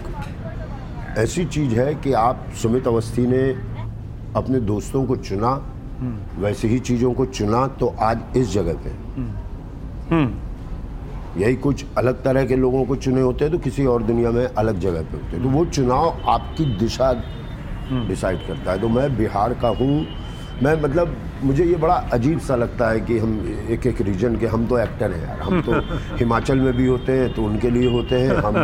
ऐसी 1.18 1.44
चीज़ 1.46 1.74
है 1.74 1.94
कि 1.94 2.12
आप 2.12 2.46
सुमित 2.62 2.86
अवस्थी 2.86 3.26
ने 3.26 3.42
अपने 4.36 4.60
दोस्तों 4.62 5.04
को 5.06 5.16
चुना 5.18 5.52
वैसे 6.38 6.68
ही 6.68 6.78
चीज़ों 6.80 7.12
को 7.12 7.26
चुना 7.26 7.66
तो 7.80 7.94
आज 8.02 8.36
इस 8.36 8.52
जगह 8.52 8.74
पे। 8.84 8.90
हम्म। 10.10 11.40
यही 11.40 11.54
कुछ 11.58 11.84
अलग 11.98 12.22
तरह 12.24 12.46
के 12.46 12.56
लोगों 12.56 12.84
को 12.84 12.96
चुने 12.96 13.20
होते 13.20 13.44
हैं 13.44 13.52
तो 13.52 13.58
किसी 13.58 13.86
और 13.86 14.02
दुनिया 14.02 14.30
में 14.30 14.44
अलग 14.46 14.78
जगह 14.80 15.02
पे 15.02 15.16
होते 15.16 15.36
हैं। 15.36 15.42
तो 15.42 15.48
वो 15.48 15.64
चुनाव 15.66 16.20
आपकी 16.28 16.64
दिशा 16.78 17.12
डिसाइड 18.08 18.46
करता 18.46 18.72
है। 18.72 18.80
तो 18.80 18.88
मैं 18.88 19.16
बिहार 19.16 19.54
का 19.54 19.68
हूँ 19.80 20.06
मैं 20.62 20.74
मतलब 20.82 21.16
मुझे 21.44 21.64
ये 21.64 21.76
बड़ा 21.76 21.94
अजीब 22.12 22.38
सा 22.40 22.56
लगता 22.56 22.88
है 22.90 23.00
कि 23.00 23.18
हम 23.18 23.32
एक 23.70 23.86
एक 23.86 24.00
रीजन 24.00 24.36
के 24.38 24.46
हम 24.46 24.66
तो 24.66 24.78
एक्टर 24.78 25.12
हैं 25.12 25.22
यार। 25.22 25.40
हम 25.40 25.60
तो 25.62 25.72
हिमाचल 26.18 26.58
में 26.58 26.72
भी 26.76 26.86
होते 26.86 27.12
हैं 27.12 27.32
तो 27.34 27.44
उनके 27.44 27.70
लिए 27.70 27.90
होते 27.92 28.20
हैं। 28.20 28.34
हम 28.36 28.54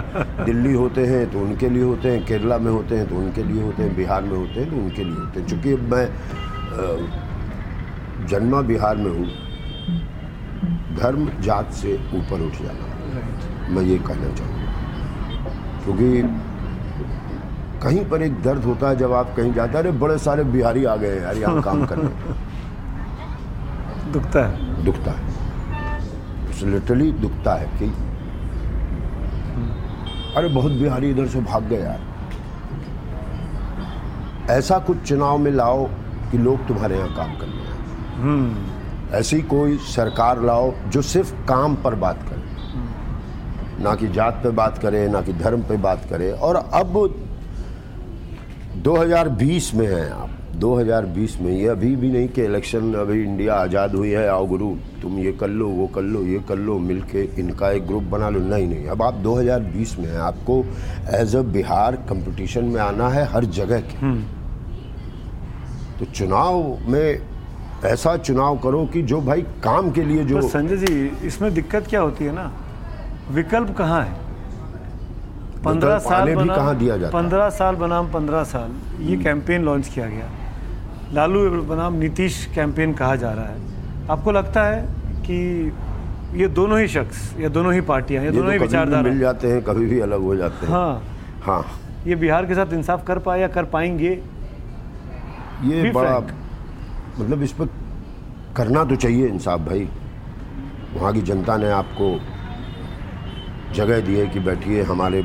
दिल्ली 0.45 0.73
होते 0.73 1.07
हैं 1.07 1.31
तो 1.33 1.41
उनके 1.41 1.69
लिए 1.69 1.83
होते 1.83 2.11
हैं। 2.11 2.25
केरला 2.27 2.59
में 2.59 2.71
होते 2.73 2.97
हैं 2.97 3.09
तो 3.09 3.17
उनके 3.17 3.43
लिए 3.43 3.63
होते 3.63 3.83
हैं। 3.83 3.97
बिहार 3.97 4.23
में 4.23 4.37
होते 4.37 4.61
हैं 4.61 4.71
तो 4.71 4.77
उनके 4.77 5.05
लिए 5.05 5.15
होते 5.15 5.41
हैं। 5.41 5.47
चूँकि 5.47 5.75
मैं 5.93 6.07
जन्मा 8.27 8.61
बिहार 8.63 8.97
में 8.97 9.11
हूँ। 9.11 9.27
धर्म 10.97 11.29
जात 11.43 11.73
से 11.73 11.95
ऊपर 12.15 12.47
उठ 12.47 12.63
जाना। 12.63 13.75
मैं 13.75 13.83
ये 13.83 13.99
कहना 13.99 14.35
चाहूँगा। 14.35 14.69
क्योंकि 15.85 16.23
कहीं 17.83 18.09
पर 18.09 18.23
एक 18.23 18.43
दर्द 18.43 18.65
होता 18.65 18.89
है 18.89 18.97
जब 18.97 19.13
आप 19.13 19.37
कहीं 19.37 19.55
जाते 19.55 19.73
हैं 19.73 19.79
अरे 19.79 19.91
बड़े 19.91 20.19
सारे 20.19 20.45
बिहारी 20.45 20.85
आ 20.85 20.97
गए 20.97 21.21
यार 21.21 21.37
यहाँ 21.37 21.63
काम 21.63 21.87
करने। 21.87 22.09
दुखता 24.13 24.47
है। 24.47 24.85
दुखता 24.85 25.11
है। 25.11 25.29
लिटरली 26.71 27.13
दुखता 27.13 27.55
है 27.55 27.79
कि 27.79 27.85
अरे 30.37 30.49
बहुत 30.49 30.73
बिहारी 30.73 31.11
इधर 31.11 31.27
से 31.27 31.41
भाग 31.41 31.63
गए 31.63 31.81
यार। 31.81 32.01
ऐसा 34.51 34.79
कुछ 34.79 35.03
चुनाव 35.03 35.39
में 35.39 35.51
लाओ 35.51 35.89
कि 36.31 36.39
लोग 36.39 36.69
तुम्हारे 36.69 36.97
यहाँ 36.97 37.17
काम 37.17 37.37
करने 37.37 37.61
आए 37.61 38.17
हम्म। 38.17 38.57
ऐसी 39.17 39.43
कोई 39.43 39.77
सरकार 39.77 40.43
लाओ 40.43 40.75
जो 40.89 41.03
सिर्फ़ 41.03 41.47
काम 41.47 41.75
पर 41.75 41.95
बात 41.95 42.23
करे। 42.23 42.41
ना 43.85 43.95
कि 43.95 44.09
जात 44.09 44.41
पे 44.43 44.51
बात 44.51 44.79
करे 44.79 45.09
ना 45.09 45.21
कि 45.21 45.33
धर्म 45.33 45.63
पे 45.63 45.77
बात 45.77 46.07
करे। 46.11 46.33
और 46.33 46.57
अब 46.57 47.15
2020 48.83 49.75
में 49.75 49.87
है 49.87 50.09
आप। 50.11 50.31
2020 50.57 51.37
में 51.41 51.51
ये 51.53 51.67
अभी 51.69 51.95
भी 51.97 52.11
नहीं 52.11 52.29
कि 52.29 52.43
इलेक्शन 52.43 52.93
अभी 52.95 53.23
इंडिया 53.23 53.55
आज़ाद 53.55 53.95
हुई 53.95 54.11
है 54.11 54.27
आओ 54.29 54.47
गुरु 54.47 54.69
तुम 55.03 55.19
ये 55.19 55.33
कर 55.33 55.49
लो 55.49 55.69
वो 55.69 55.87
कर 55.87 56.03
लो 56.03 56.23
ये 56.23 56.39
कर 56.49 56.57
लो 56.59 56.79
मिलके 56.79 57.23
इनका 57.41 57.71
एक 57.71 57.87
ग्रुप 57.87 58.03
बना 58.13 58.29
लो। 58.29 58.41
नहीं 58.41 58.67
नहीं 58.69 58.87
अब 58.87 59.03
आप 59.03 59.23
2020 59.23 59.99
में 59.99 60.07
हैं 60.07 60.19
आपको 60.19 60.59
एज 61.19 61.37
अ 61.37 61.43
बिहार 61.53 61.97
कंपटीशन 62.09 62.65
में 62.65 62.81
आना 62.81 63.09
है 63.09 63.25
हर 63.25 63.45
जगह 63.59 63.81
के। 63.83 64.13
तो 65.99 66.11
चुनाव 66.13 66.79
में 66.89 67.21
ऐसा 67.85 68.17
चुनाव 68.17 68.59
करो 68.59 68.85
कि 68.87 69.03
जो 69.03 69.21
भाई 69.21 69.43
काम 69.65 69.91
के 69.91 70.05
लिए 70.05 70.25
जो 70.25 70.43
संजय 70.49 70.77
जी 70.77 71.27
इसमें 71.27 71.53
दिक्कत 71.55 71.87
क्या 71.87 72.01
होती 72.01 72.25
है 72.25 72.33
ना? 72.33 72.51
विकल्प 73.31 73.77
कहाँ 73.79 74.03
है? 74.05 74.30
पंद्रह 75.65 75.99
साल 76.01 76.35
भी 76.35 76.49
कहाँ 76.49 76.77
दिया 76.79 76.97
जाता 76.97 77.13
पंद्रह 77.13 77.49
साल 77.51 77.75
बनाम 77.77 78.11
पंद्रह 78.13 78.45
साल 78.45 78.71
ये 79.03 79.17
कैंपेन 79.17 79.63
लॉन्च 79.65 79.89
किया 79.89 80.07
गया। 80.07 80.29
लालू 81.15 81.41
बनाम 81.65 81.95
नीतीश 81.97 82.45
कैंपेन 82.55 82.93
कहा 82.95 83.17
जा 83.17 83.33
रहा 83.33 83.47
है। 83.47 84.09
आपको 84.11 84.33
लगता 84.33 84.65
है 84.65 84.83
कि 85.27 85.39
ये 86.35 86.49
दोनों 86.51 86.79
ही 86.81 86.89
शख्स 86.89 87.35
या 87.41 87.49
दोनों 87.49 87.73
ही 87.75 87.81
पार्टियाँ 87.87 88.23
या 88.25 88.31
ये 88.31 88.37
दोनों 88.37 88.53
ही 88.53 88.59
तो 88.59 88.65
विचारधारा 88.65 89.03
मिल 89.03 89.19
जाते 89.19 89.49
हैं 89.49 89.63
कभी 89.65 89.87
भी 89.87 90.01
अलग 90.01 90.21
हो 90.23 90.37
जाते 90.37 90.67
हैं। 90.67 90.73
हाँ। 90.73 91.03
हाँ। 91.43 91.65
ये 92.07 92.15
बिहार 92.17 92.47
के 92.47 92.55
साथ 92.55 92.73
इंसाफ 92.73 93.07
कर 93.07 93.19
पाए 93.19 93.41
या 93.41 93.49
कर 93.49 93.65
पाएँगे? 93.75 94.11
ये 95.65 95.91
बड़ा 95.93 96.19
मतलब 97.19 97.43
इस 97.43 97.53
पर 97.53 97.69
करना 98.57 98.85
तो 98.85 98.97
चाहिए 98.97 99.27
इंसाफ 99.29 99.61
भाई। 99.61 99.89
वहाँ 100.95 101.13
की 101.13 101.23
जनता 101.23 101.57
ने 101.57 101.71
आपको 101.73 102.19
जगह 103.75 104.01
दी 104.01 104.15
है 104.17 104.27
कि 104.27 104.41
बैठिए 104.41 104.83
हमारे 104.83 105.23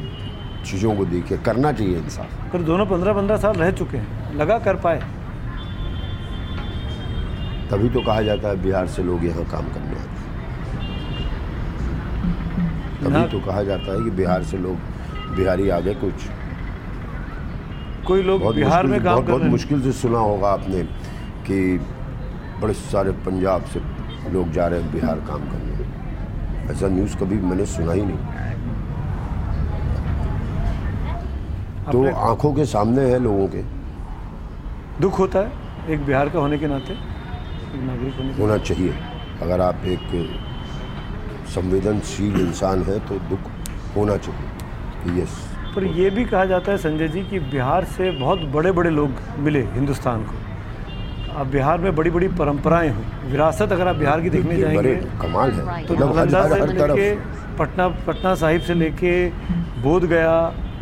चीज़ों 0.65 0.95
को 0.95 1.05
देखिए 1.05 1.37
करना 1.45 1.71
चाहिए 1.71 1.97
इंसाफ 1.97 2.29
पर 2.53 2.61
दोनों 2.63 2.85
पंद्रह 2.85 3.13
पंद्रह 3.13 3.37
साल 3.37 3.55
रह 3.55 3.71
चुके 3.73 3.97
हैं 3.97 4.33
लगा 4.37 4.57
कर 4.59 4.75
पाए। 4.85 4.99
तभी 7.71 7.89
तो 7.89 8.01
कहा 8.01 8.21
जाता 8.21 8.49
है 8.49 8.61
बिहार 8.63 8.87
से 8.87 9.03
लोग 9.03 9.25
यहाँ 9.25 9.43
काम 9.51 9.65
करने 9.73 9.95
आते 9.95 9.99
हैं। 9.99 10.23
तभी 13.03 13.23
तो 13.31 13.39
कहा 13.45 13.63
जाता 13.63 13.91
है 13.91 14.03
कि 14.03 14.11
बिहार 14.17 14.43
से 14.43 14.57
लोग 14.57 14.77
बिहारी 15.35 15.69
आ 15.69 15.79
गए 15.79 15.93
कुछ। 15.95 16.27
कोई 18.07 18.23
लोग 18.23 18.53
बिहार 18.55 18.87
में 18.87 19.03
काम 19.03 19.13
बहुत, 19.13 19.25
बहुत 19.25 19.43
मुश्किल 19.51 19.81
से 19.81 19.91
सुना 19.93 20.19
होगा 20.21 20.49
आपने 20.49 20.83
कि 21.47 21.57
बड़े 22.61 22.73
सारे 22.75 23.11
पंजाब 23.25 23.63
से 23.73 23.79
लोग 24.33 24.51
जा 24.51 24.67
रहे 24.67 24.81
हैं 24.81 24.91
बिहार 24.93 25.17
काम 25.27 25.41
करने। 25.49 25.73
ऐसा 26.73 26.87
न्यूज़ 26.87 27.15
कभी 27.17 27.35
मैंने 27.41 27.65
सुना 27.67 27.93
ही 27.93 28.01
नहीं। 28.01 28.43
तो 31.91 32.03
आँखों 32.27 32.53
के 32.53 32.65
सामने 32.65 33.01
है 33.03 33.19
लोगों 33.19 33.47
के। 33.47 33.61
दुख 35.01 35.19
होता 35.19 35.39
है 35.39 35.93
एक 35.93 36.05
बिहार 36.05 36.29
का 36.29 36.39
होने 36.39 36.57
के 36.57 36.67
नाते 36.67 36.93
एक 36.93 37.81
नागरिक 37.83 38.13
होने 38.17 38.33
होना 38.33 38.57
चाहिए। 38.59 38.93
अगर 39.41 39.61
आप 39.61 39.85
एक 39.85 40.07
संवेदनशील 41.55 42.39
इंसान 42.41 42.83
है 42.83 42.99
तो 43.07 43.19
दुख 43.29 43.51
होना 43.97 44.17
चाहिए। 44.17 45.21
यस 45.21 45.37
पर 45.75 45.83
ये 45.83 46.09
भी 46.09 46.25
कहा 46.25 46.45
जाता 46.45 46.71
है 46.71 46.77
संजय 46.77 47.07
जी 47.07 47.21
कि 47.23 47.39
बिहार 47.51 47.83
से 47.93 48.11
बहुत 48.19 48.39
बड़े 48.53 48.71
बड़े 48.71 48.89
लोग 48.89 49.09
मिले 49.39 49.61
हिंदुस्तान 49.71 50.23
को। 50.23 50.43
अब 51.39 51.47
बिहार 51.47 51.77
में 51.77 51.95
बड़ी 51.95 52.09
बड़ी 52.09 52.27
परंपराएँ 52.35 52.89
हुई 52.89 53.31
विरासत 53.31 53.71
अगर 53.71 53.87
आप 53.87 53.95
बिहार 53.95 54.21
की 54.21 54.29
देखने 54.29 54.57
जाएँगे 54.57 54.95
कमाल 55.21 55.51
है। 55.51 55.85
तो 55.85 55.95
नालंदा 55.95 56.47
से 56.47 56.65
लेके 56.67 57.15
पटना 57.57 57.87
पटना 58.07 58.35
साहिब 58.35 58.61
से 58.61 58.73
लेके 58.73 59.13
बोध 59.81 60.05
गया 60.05 60.35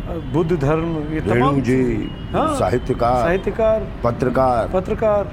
बुद्ध 0.08 0.56
धर्म 0.60 0.96
ये 1.14 1.20
तमाम 1.20 1.60
जी 1.60 1.76
हाँ, 2.32 2.54
साहित्यकार 2.58 3.22
साहित्यकार 3.22 3.86
पत्रकार। 4.04 4.68
पत्रकार। 4.68 5.30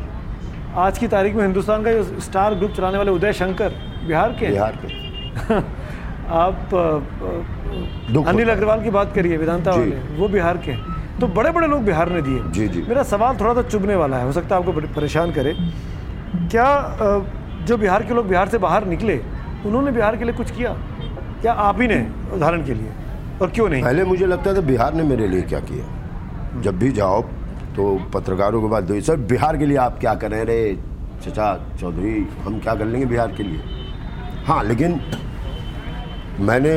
आज 0.79 0.97
की 0.97 1.07
तारीख 1.07 1.35
में 1.35 1.41
हिंदुस्तान 1.43 1.83
का 1.83 1.91
जो 1.91 2.19
स्टार 2.21 2.53
ग्रुप 2.55 2.71
चलाने 2.71 2.97
वाले 2.97 3.11
उदय 3.11 3.33
शंकर 3.33 3.73
बिहार 4.07 4.31
के 4.39 4.47
बिहार 4.47 4.77
के। 4.85 5.57
आप 6.41 6.73
अनिल 8.27 8.49
अग्रवाल 8.49 8.83
की 8.83 8.89
बात 8.89 9.13
करिए 9.15 9.37
वेदांता। 9.37 9.71
वाले 9.71 9.97
वो 10.17 10.27
बिहार 10.27 10.57
के 10.57 10.71
हैं। 10.71 11.19
तो 11.19 11.27
बड़े 11.27 11.51
बड़े 11.51 11.67
लोग 11.67 11.83
बिहार 11.85 12.09
ने 12.09 12.21
दिए। 12.21 12.43
जी, 12.51 12.67
जी। 12.67 12.81
मेरा 12.89 13.03
सवाल 13.03 13.37
थोड़ा 13.39 13.53
सा 13.53 13.61
चुभने 13.61 13.95
वाला 13.95 14.17
है 14.17 14.25
हो 14.25 14.31
सकता 14.31 14.55
है 14.55 14.61
आपको 14.61 14.81
परेशान 14.95 15.31
करे। 15.31 15.55
क्या 16.51 16.67
जो 17.67 17.77
बिहार 17.77 18.03
के 18.03 18.13
लोग 18.13 18.27
बिहार 18.27 18.49
से 18.49 18.57
बाहर 18.57 18.85
निकले 18.85 19.19
उन्होंने 19.65 19.91
बिहार 19.91 20.15
के 20.15 20.23
लिए 20.23 20.33
कुछ 20.33 20.51
किया? 20.51 20.73
क्या 21.41 21.53
आप 21.53 21.81
ही 21.81 21.87
ने 21.87 22.05
उदाहरण 22.33 22.65
के 22.65 22.73
लिए? 22.73 22.91
और 23.41 23.49
क्यों 23.49 23.67
नहीं? 23.69 23.83
पहले 23.83 24.03
मुझे 24.03 24.25
लगता 24.25 24.53
था 24.55 24.61
बिहार 24.61 24.93
ने 24.93 25.03
मेरे 25.03 25.27
लिए 25.27 25.41
क्या 25.41 25.59
किया। 25.61 26.61
जब 26.61 26.77
भी 26.79 26.91
जाओ 26.91 27.21
तो 27.75 27.93
पत्रकारों 28.13 28.61
के 28.61 28.67
बाद 28.67 28.83
दो 28.83 28.99
सर 29.01 29.15
बिहार 29.29 29.57
के 29.57 29.65
लिए 29.65 29.77
आप 29.77 29.99
क्या 29.99 30.13
कर 30.15 30.31
रहे 30.31 30.39
हैं 30.39 30.45
रे? 30.45 30.77
चचा 31.23 31.53
चौधरी 31.79 32.27
हम 32.43 32.59
क्या 32.59 32.75
कर 32.75 32.85
लेंगे 32.85 33.05
बिहार 33.05 33.31
के 33.31 33.43
लिए? 33.43 33.61
हाँ 34.45 34.63
लेकिन 34.63 34.99
मैंने 36.39 36.73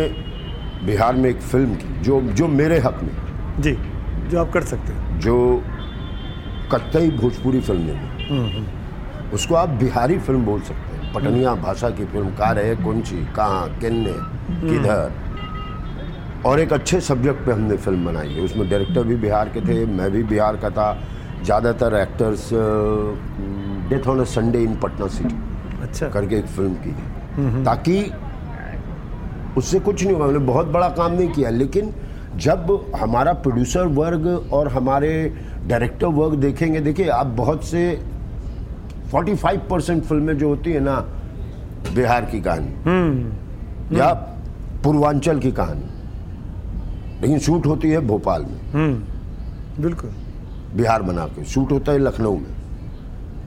बिहार 0.86 1.16
में 1.16 1.28
एक 1.30 1.40
फ़िल्म 1.42 1.74
की 1.74 2.00
जो 2.02 2.20
जो 2.32 2.48
मेरे 2.50 2.78
हक 2.78 3.00
में। 3.02 3.62
जी 3.62 3.72
जो 4.30 4.40
आप 4.40 4.52
कर 4.52 4.62
सकते 4.64 4.92
हैं। 4.92 5.20
जो 5.20 5.62
कत्तई 6.72 7.10
भोजपुरी 7.10 7.60
फ़िल्म 7.60 7.80
नहीं 7.82 8.66
उसको 9.32 9.54
आप 9.54 9.68
बिहारी 9.80 10.18
फ़िल्म 10.18 10.44
बोल 10.44 10.60
सकते 10.60 10.96
हैं। 10.96 11.12
पटनिया 11.14 11.54
भाषा 11.56 11.90
की 11.90 12.04
फ़िल्म 12.04 12.30
का 12.36 12.50
रहे 12.52 12.74
कौन 12.76 13.00
सी? 13.02 13.24
कहाँ? 13.36 13.68
किन्ने 13.80 14.14
किधर? 14.62 15.12
और 16.46 16.60
एक 16.60 16.72
अच्छे 16.72 17.00
सब्जेक्ट 17.00 17.44
पे 17.46 17.52
हमने 17.52 17.76
फ़िल्म 17.76 18.04
बनाई 18.06 18.28
है। 18.28 18.40
उसमें 18.44 18.68
डायरेक्टर 18.70 19.04
भी 19.04 19.16
बिहार 19.18 19.48
के 19.48 19.60
थे 19.60 19.84
मैं 19.88 20.10
भी 20.12 20.22
बिहार 20.22 20.56
का 20.56 20.70
था। 20.70 20.96
ज़्यादातर 21.44 21.94
actors 21.94 22.48
death 23.90 24.06
on 24.08 24.20
a 24.20 24.24
Sunday 24.26 24.62
in 24.62 24.74
Patna 24.80 25.06
city 25.08 25.34
अच्छा। 25.82 26.08
करके 26.08 26.36
एक 26.36 26.46
फ़िल्म 26.46 26.74
की 26.74 26.90
है 26.90 27.64
ताकि 27.64 27.96
उससे 29.56 29.80
कुछ 29.80 30.04
नहीं 30.04 30.14
हुआ 30.14 30.26
मैंने 30.26 30.38
बहुत 30.46 30.66
बड़ा 30.68 30.88
काम 30.90 31.12
नहीं 31.12 31.28
किया। 31.32 31.50
लेकिन 31.50 31.92
जब 32.36 32.70
हमारा 32.96 33.32
प्रोड्यूसर 33.42 33.86
वर्ग 33.96 34.26
और 34.52 34.68
हमारे 34.68 35.10
डायरेक्टर 35.66 36.06
वर्ग 36.16 36.34
देखेंगे 36.40 36.80
देखिए 36.80 37.08
आप 37.08 37.26
बहुत 37.36 37.64
से 37.64 37.82
45 39.12 39.58
परसेंट 39.70 40.02
फ़िल्में 40.04 40.36
जो 40.38 40.48
होती 40.48 40.72
है 40.72 40.80
ना 40.80 40.96
बिहार 41.94 42.24
की 42.24 42.40
कहानी। 42.40 43.98
या 43.98 44.12
पूर्वांचल 44.84 45.38
की 45.38 45.52
कहानी। 45.52 45.90
लेकिन 47.22 47.38
शूट 47.38 47.66
होती 47.66 47.90
है 47.90 48.00
भोपाल 48.00 48.42
में। 48.42 49.02
बिल्कुल। 49.80 50.10
बिहार 50.76 51.02
बना 51.02 51.26
के 51.26 51.44
शूट 51.44 51.72
होता 51.72 51.92
है 51.92 51.98
लखनऊ 51.98 52.36
में। 52.36 52.52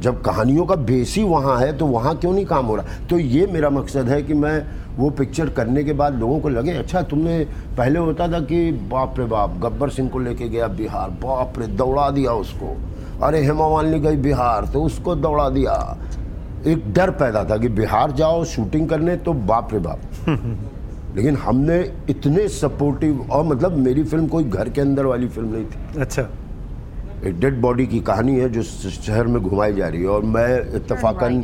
जब 0.02 0.22
कहानियों 0.22 0.66
का 0.66 0.76
बेस 0.76 1.14
ही 1.18 1.24
वहाँ 1.24 1.58
है 1.60 1.78
तो 1.78 1.86
वहाँ 1.86 2.16
क्यों 2.18 2.34
नहीं 2.34 2.46
काम 2.46 2.66
हो 2.66 2.76
रहा? 2.76 3.06
तो 3.10 3.18
ये 3.20 3.46
मेरा 3.48 3.70
मकसद 3.70 4.10
है 4.10 4.22
कि 4.24 4.34
मैं 4.34 4.64
वो 4.98 5.10
पिक्चर 5.10 5.50
करने 5.50 5.84
के 5.84 5.94
बाद 5.94 6.16
लोगों 6.16 6.40
को 6.40 6.50
लगे 6.50 6.72
अच्छा 6.72 7.02
तुमने 7.02 7.40
पहले 7.78 8.00
होता 8.00 8.28
था 8.28 8.40
कि 8.40 8.72
बाप 8.72 9.20
रे 9.20 9.26
बाप 9.26 9.58
गब्बर 9.58 9.90
सिंह 9.90 10.10
को 10.10 10.20
लेके 10.20 10.50
गया 10.50 10.68
बिहार 10.68 11.10
बाप 11.24 11.60
रे 11.60 11.68
दौड़ा 11.68 12.10
दिया 12.10 12.32
उसको। 12.32 12.76
अरे 13.26 13.44
हेमा 13.46 13.70
मालिनी 13.70 14.00
गई 14.00 14.16
बिहार 14.18 14.66
तो 14.66 14.84
उसको 14.84 15.16
दौड़ा 15.16 15.50
दिया। 15.50 15.98
एक 16.68 16.94
डर 16.94 17.10
पैदा 17.10 17.44
था 17.44 17.58
कि 17.58 17.68
बिहार 17.70 18.12
जाओ 18.12 18.44
शूटिंग 18.46 18.88
करने 18.90 19.16
तो 19.18 19.34
बाप 19.34 19.74
रे 19.74 19.80
बाप। 19.80 20.00
लेकिन 21.16 21.36
हमने 21.44 21.80
इतने 22.10 22.48
सपोर्टिव 22.56 23.22
और 23.32 23.46
मतलब 23.46 23.78
मेरी 23.86 24.04
फ़िल्म 24.04 24.28
कोई 24.28 24.44
घर 24.44 24.70
के 24.70 24.82
अंदर 24.82 25.06
वाली 25.06 25.28
फ़िल्म 25.28 25.54
नहीं 25.54 25.66
थी। 25.66 26.00
अच्छा। 26.02 26.28
एक 27.26 27.40
डेड 27.40 27.60
बॉडी 27.62 27.86
की 27.88 28.00
कहानी 28.08 28.36
है 28.40 28.50
जो 28.50 28.64
शहर 28.64 29.28
में 29.28 29.42
घुमाई 29.42 29.74
जा 29.74 29.88
रही 29.88 30.02
है 30.02 30.08
और 30.16 30.24
मैं 30.36 30.76
इत्तेफाकन 30.76 31.44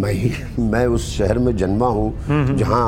मैं 0.00 0.12
ही 0.12 0.32
मैं 0.72 0.86
उस 0.96 1.08
शहर 1.18 1.38
में 1.38 1.56
जन्मा 1.56 1.88
हूँ 1.98 2.56
जहाँ 2.56 2.86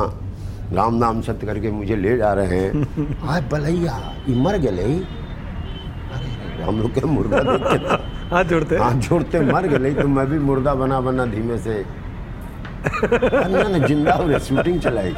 राम 0.72 0.94
नाम 0.94 1.20
सत्य 1.22 1.46
करके 1.46 1.70
मुझे 1.70 1.96
ले 1.96 2.16
जा 2.16 2.32
रहे 2.34 2.58
हैं। 2.58 2.86
आय 3.30 3.40
बलैया 3.52 3.96
ये 4.28 4.34
मर 4.42 4.58
गए 4.58 4.94
हम 6.64 6.80
लोग 6.80 6.94
के 6.94 7.06
मुर्दा 7.06 7.38
हाथ 8.32 8.44
जोड़ते 8.50 8.76
हाथ 8.78 9.00
जोड़ते 9.08 9.40
मर 9.52 9.66
गए 9.68 9.92
तो 9.94 10.08
मैं 10.08 10.26
भी 10.26 10.38
मुर्दा 10.48 10.74
बना 10.82 11.00
बना 11.06 11.26
धीमे 11.26 11.58
से 11.58 11.74
ना 12.84 13.62
ना 13.68 13.78
ज़िंदा 13.86 14.14
हो 14.14 14.38
शूटिंग 14.40 14.80
चलाई। 14.80 15.14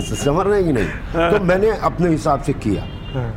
समझ 0.00 0.46
रहे 0.46 0.62
कि 0.64 0.72
नहीं? 0.72 1.30
तो 1.30 1.44
मैंने 1.44 1.70
अपने 1.82 2.08
हिसाब 2.08 2.42
से 2.42 2.52
किया। 2.54 2.82
हाँ, 3.14 3.32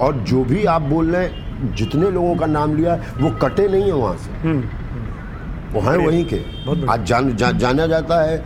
और 0.00 0.16
जो 0.22 0.44
भी 0.44 0.64
आप 0.66 0.82
बोल 0.84 1.10
रहे 1.10 1.24
हैं 1.24 1.74
जितने 1.74 2.10
लोगों 2.10 2.34
का 2.36 2.46
नाम 2.46 2.76
लिया 2.76 2.94
वो 3.20 3.30
कटे 3.42 3.68
नहीं 3.68 3.84
है 3.84 3.92
वहाँ 3.92 4.16
से। 4.16 4.52
वो 5.72 5.80
हैं 5.80 5.96
वहीं 5.98 6.24
के। 6.32 6.40
आज 6.86 7.04
जान, 7.04 7.36
जा, 7.36 7.50
जाना 7.52 7.86
जाता 7.86 8.22
है 8.22 8.44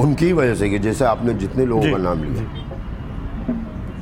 उनकी 0.00 0.32
वजह 0.32 0.54
से 0.54 0.68
कि 0.70 0.78
जैसे 0.78 1.04
आपने 1.04 1.34
जितने 1.34 1.64
लोगों 1.66 1.90
का 1.92 1.98
नाम 1.98 2.22
लिया। 2.24 2.42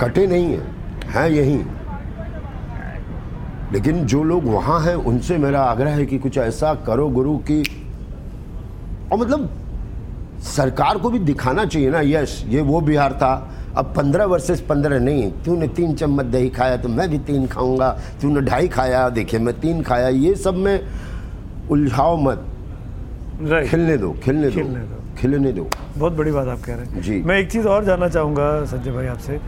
कटे 0.00 0.26
नहीं 0.26 0.46
है 0.46 0.62
हैं 1.10 1.28
यहीं। 1.30 1.64
लेकिन 3.72 4.04
जो 4.06 4.22
लोग 4.24 4.44
वहाँ 4.44 4.80
हैं 4.80 4.94
उनसे 4.94 5.36
मेरा 5.38 5.60
आग्रह 5.62 5.90
है 5.90 6.04
कि 6.06 6.18
कुछ 6.18 6.38
ऐसा 6.38 6.72
करो 6.86 7.08
गुरु 7.10 7.36
की 7.50 7.62
और 9.12 9.18
मतलब 9.18 9.48
सरकार 10.44 10.98
को 10.98 11.10
भी 11.10 11.18
दिखाना 11.20 11.64
चाहिए 11.64 11.90
ना 11.90 12.00
यस 12.00 12.44
ये 12.48 12.60
वो 12.62 12.80
बिहार 12.80 13.12
था 13.12 13.32
अब 13.76 13.92
पंद्रह 13.96 14.24
वर्सेस 14.24 14.60
पंद्रह 14.60 14.98
नहीं 15.00 15.30
तूने 15.44 15.68
तीन 15.68 15.94
चम्मच 15.94 16.26
दही 16.26 16.48
खाया 16.50 16.76
तो 16.76 16.88
मैं 16.88 17.08
भी 17.10 17.18
तीन 17.18 17.46
खाऊँगा? 17.46 17.90
तूने 18.22 18.40
ढाई 18.40 18.68
खाया? 18.68 19.08
देखिए 19.08 19.40
मैं 19.40 19.54
तीन 19.60 19.82
खाया 19.82 20.08
ये 20.08 20.34
सब 20.34 20.54
में 20.56 20.80
उलझाओ 21.70 22.16
मत। 22.16 22.44
खिलने 23.70 23.96
दो 23.96 24.12
खिलने 24.24 24.50
दो 24.50 24.60
खिलने 24.60 24.80
दो। 24.80 25.00
खिलने 25.18 25.52
दो। 25.52 25.68
बहुत 25.96 26.12
बड़ी 26.12 26.32
बात 26.32 26.48
आप 26.48 26.60
कह 26.64 26.74
रहे 26.74 26.86
हैं। 26.86 27.02
जी। 27.02 27.22
मैं 27.22 27.38
एक 27.38 27.50
चीज़ 27.52 27.66
और 27.68 27.84
जानना 27.84 28.08
चाहूँगा 28.08 28.64
संजय 28.64 28.90
भाई 28.90 29.06
आपसे। 29.06 29.40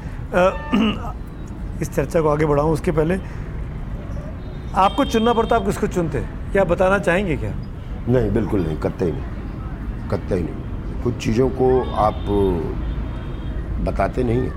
इस 1.82 1.94
चर्चा 1.94 2.20
को 2.20 2.28
आगे 2.28 2.46
बढ़ाऊँ 2.46 2.72
उसके 2.72 2.92
पहले 2.92 3.18
आपको 4.76 5.04
चुनना 5.04 5.32
पड़ता 5.32 5.56
आप 5.56 5.66
किसको 5.66 5.86
चुनते? 5.86 6.20
क्या 6.52 6.64
बताना 6.64 6.98
चाहेंगे 6.98 7.36
क्या? 7.36 7.52
नहीं 8.08 8.30
बिल्कुल 8.32 8.60
नहीं 8.60 8.76
कत्ते 8.78 9.12
नहीं। 9.12 9.33
कत्ते 10.10 10.40
नहीं। 10.40 11.02
कुछ 11.02 11.14
चीज़ों 11.24 11.48
को 11.52 11.68
आप 12.00 12.24
बताते 13.86 14.22
नहीं 14.24 14.40
हैं। 14.40 14.52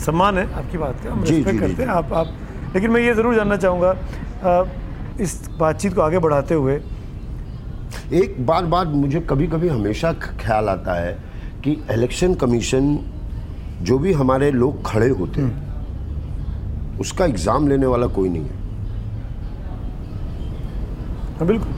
सम्मान 0.00 0.38
है 0.38 0.44
आपकी 0.54 0.78
बात 0.78 1.00
का 1.04 1.10
हम 1.12 1.22
जी, 1.22 1.32
जी, 1.34 1.42
जी, 1.42 1.58
करते 1.58 1.82
हैं 1.82 1.90
आप 1.90 2.12
आप 2.12 2.28
लेकिन 2.74 2.90
मैं 2.90 3.00
ये 3.00 3.14
ज़रूर 3.14 3.34
जानना 3.34 3.56
चाहूँगा 3.56 3.92
इस 5.20 5.40
बातचीत 5.58 5.94
को 5.94 6.00
आगे 6.00 6.18
बढ़ाते 6.18 6.54
हुए। 6.54 6.80
एक 8.14 8.36
बार 8.46 8.64
बार 8.66 8.86
मुझे 8.88 9.20
कभी 9.30 9.46
कभी 9.48 9.68
हमेशा 9.68 10.12
ख्याल 10.14 10.68
आता 10.68 10.94
है 10.94 11.12
कि 11.64 11.72
इलेक्शन 11.92 12.34
कमीशन 12.36 12.98
जो 13.82 13.98
भी 13.98 14.12
हमारे 14.12 14.50
लोग 14.52 14.84
खड़े 14.86 15.08
होते 15.10 15.40
हैं 15.40 16.98
उसका 17.00 17.24
एग्ज़ाम 17.24 17.68
लेने 17.68 17.86
वाला 17.86 18.06
कोई 18.16 18.28
नहीं 18.28 18.44
है। 18.44 18.60
हाँ 21.38 21.46
बिल्कुल। 21.48 21.72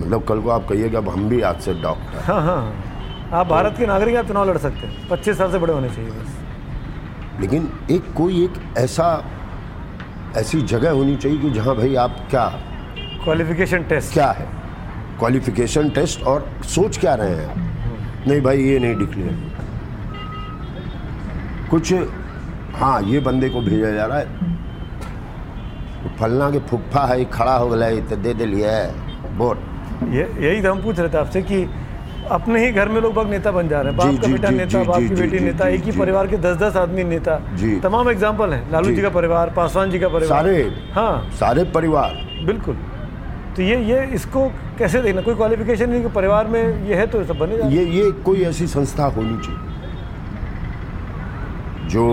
मतलब 0.00 0.24
कल 0.28 0.40
को 0.40 0.50
आप 0.50 0.68
कहिएगा 0.68 0.98
अब 0.98 1.08
हम 1.08 1.28
भी 1.28 1.40
आज 1.42 1.60
से 1.60 1.74
डॉक्टर 1.82 2.18
हाँ। 2.22 2.40
हाँ 2.42 2.56
हाँ। 2.56 3.30
आप 3.40 3.46
भारत 3.46 3.74
के 3.78 3.86
नागरिक 3.86 4.16
आप 4.16 4.26
चुनाव 4.26 4.48
लड़ 4.50 4.58
सकते 4.58 4.86
हैं। 4.86 5.08
पच्चीस 5.08 5.38
साल 5.38 5.50
से 5.52 5.58
बड़े 5.58 5.72
होने 5.72 5.88
चाहिए 5.88 6.10
बस। 6.10 7.40
लेकिन 7.40 7.68
एक 7.90 8.12
कोई 8.16 8.44
एक 8.44 8.54
ऐसा 8.78 9.08
ऐसी 10.36 10.60
जगह 10.72 10.90
होनी 10.90 11.16
चाहिए 11.16 11.38
कि 11.38 11.50
जहाँ 11.50 11.74
भाई 11.76 11.94
आप 12.04 12.16
क्या 12.30 12.46
क्वालिफिकेशन 13.24 13.82
टेस्ट 13.82 14.12
क्या 14.12 14.30
है? 14.30 14.46
क्वालिफिकेशन 15.18 15.88
टेस्ट 15.90 16.22
और 16.22 16.48
सोच 16.74 16.98
क्या 16.98 17.14
रहे 17.14 17.34
हैं? 17.34 17.48
आप 17.48 18.26
नहीं 18.28 18.40
भाई 18.42 18.62
ये 18.62 18.78
नहीं 18.78 18.96
डिक्लेयर 18.98 19.48
कुछ 21.70 21.92
हाँ 22.74 23.00
ये 23.02 23.20
बंदे 23.20 23.48
को 23.48 23.60
भेजा 23.60 23.90
जा 23.90 24.06
रहा 24.06 24.18
है। 24.18 24.26
फलना 26.20 26.50
के 26.50 26.58
फुफ्फा 26.68 27.04
है 27.06 27.24
खड़ा 27.30 27.56
हो 27.56 27.68
गया 27.68 27.88
है 27.88 28.08
तो 28.08 28.16
दे 28.16 28.34
दिलिए 28.34 28.70
वोट 29.36 29.58
ये 30.02 30.28
यही 30.40 30.62
तो 30.62 30.72
हम 30.72 30.82
पूछ 30.82 30.98
रहे 30.98 31.08
थे 31.08 31.18
आपसे 31.18 31.42
कि 31.42 31.62
अपने 32.30 32.64
ही 32.64 32.72
घर 32.72 32.88
में 32.88 33.00
लोग 33.00 33.14
बाग 33.14 33.30
नेता 33.30 33.50
बन 33.52 33.68
जा 33.68 33.80
रहे 33.80 33.92
हैं। 33.92 33.96
बाप 33.96 34.22
का 34.22 34.28
बेटा 34.28 34.50
नेता 34.50 34.82
बाप 34.84 34.98
की 34.98 35.14
बेटी 35.14 35.38
नेता 35.40 35.68
एक 35.68 35.84
ही 35.84 35.92
परिवार 35.92 36.26
के 36.26 36.36
दस 36.38 36.56
दस 36.56 36.76
आदमी 36.76 37.04
नेता। 37.04 37.36
तमाम 37.82 38.10
एग्ज़ाम्पल 38.10 38.52
हैं। 38.52 38.70
लालू 38.72 38.88
जी। 38.88 38.94
जी 38.94 39.02
का 39.02 39.08
परिवार 39.10 39.50
पासवान 39.56 39.90
जी 39.90 39.98
का 39.98 40.08
परिवार। 40.08 40.38
सारे। 40.38 40.62
हाँ। 40.92 41.30
सारे 41.40 41.64
परिवार। 41.74 42.14
बिल्कुल। 42.46 42.76
तो 43.56 43.62
ये 43.62 43.76
ये 43.84 44.04
इसको 44.14 44.48
कैसे 44.78 45.00
देखना? 45.02 45.20
कोई 45.22 45.34
क्वालिफिकेशन 45.34 45.90
नहीं 45.90 46.02
कि 46.02 46.08
परिवार 46.10 46.46
में 46.46 46.88
ये 46.88 46.94
है 46.94 47.06
तो 47.06 47.24
सब 47.24 47.38
बनेगा 47.38 47.66
ये 47.68 47.84
ये 47.86 48.10
कोई 48.24 48.42
ऐसी 48.44 48.66
संस्था 48.68 49.04
होनी 49.16 49.36
चाहिए 49.46 49.60
जो 51.88 52.04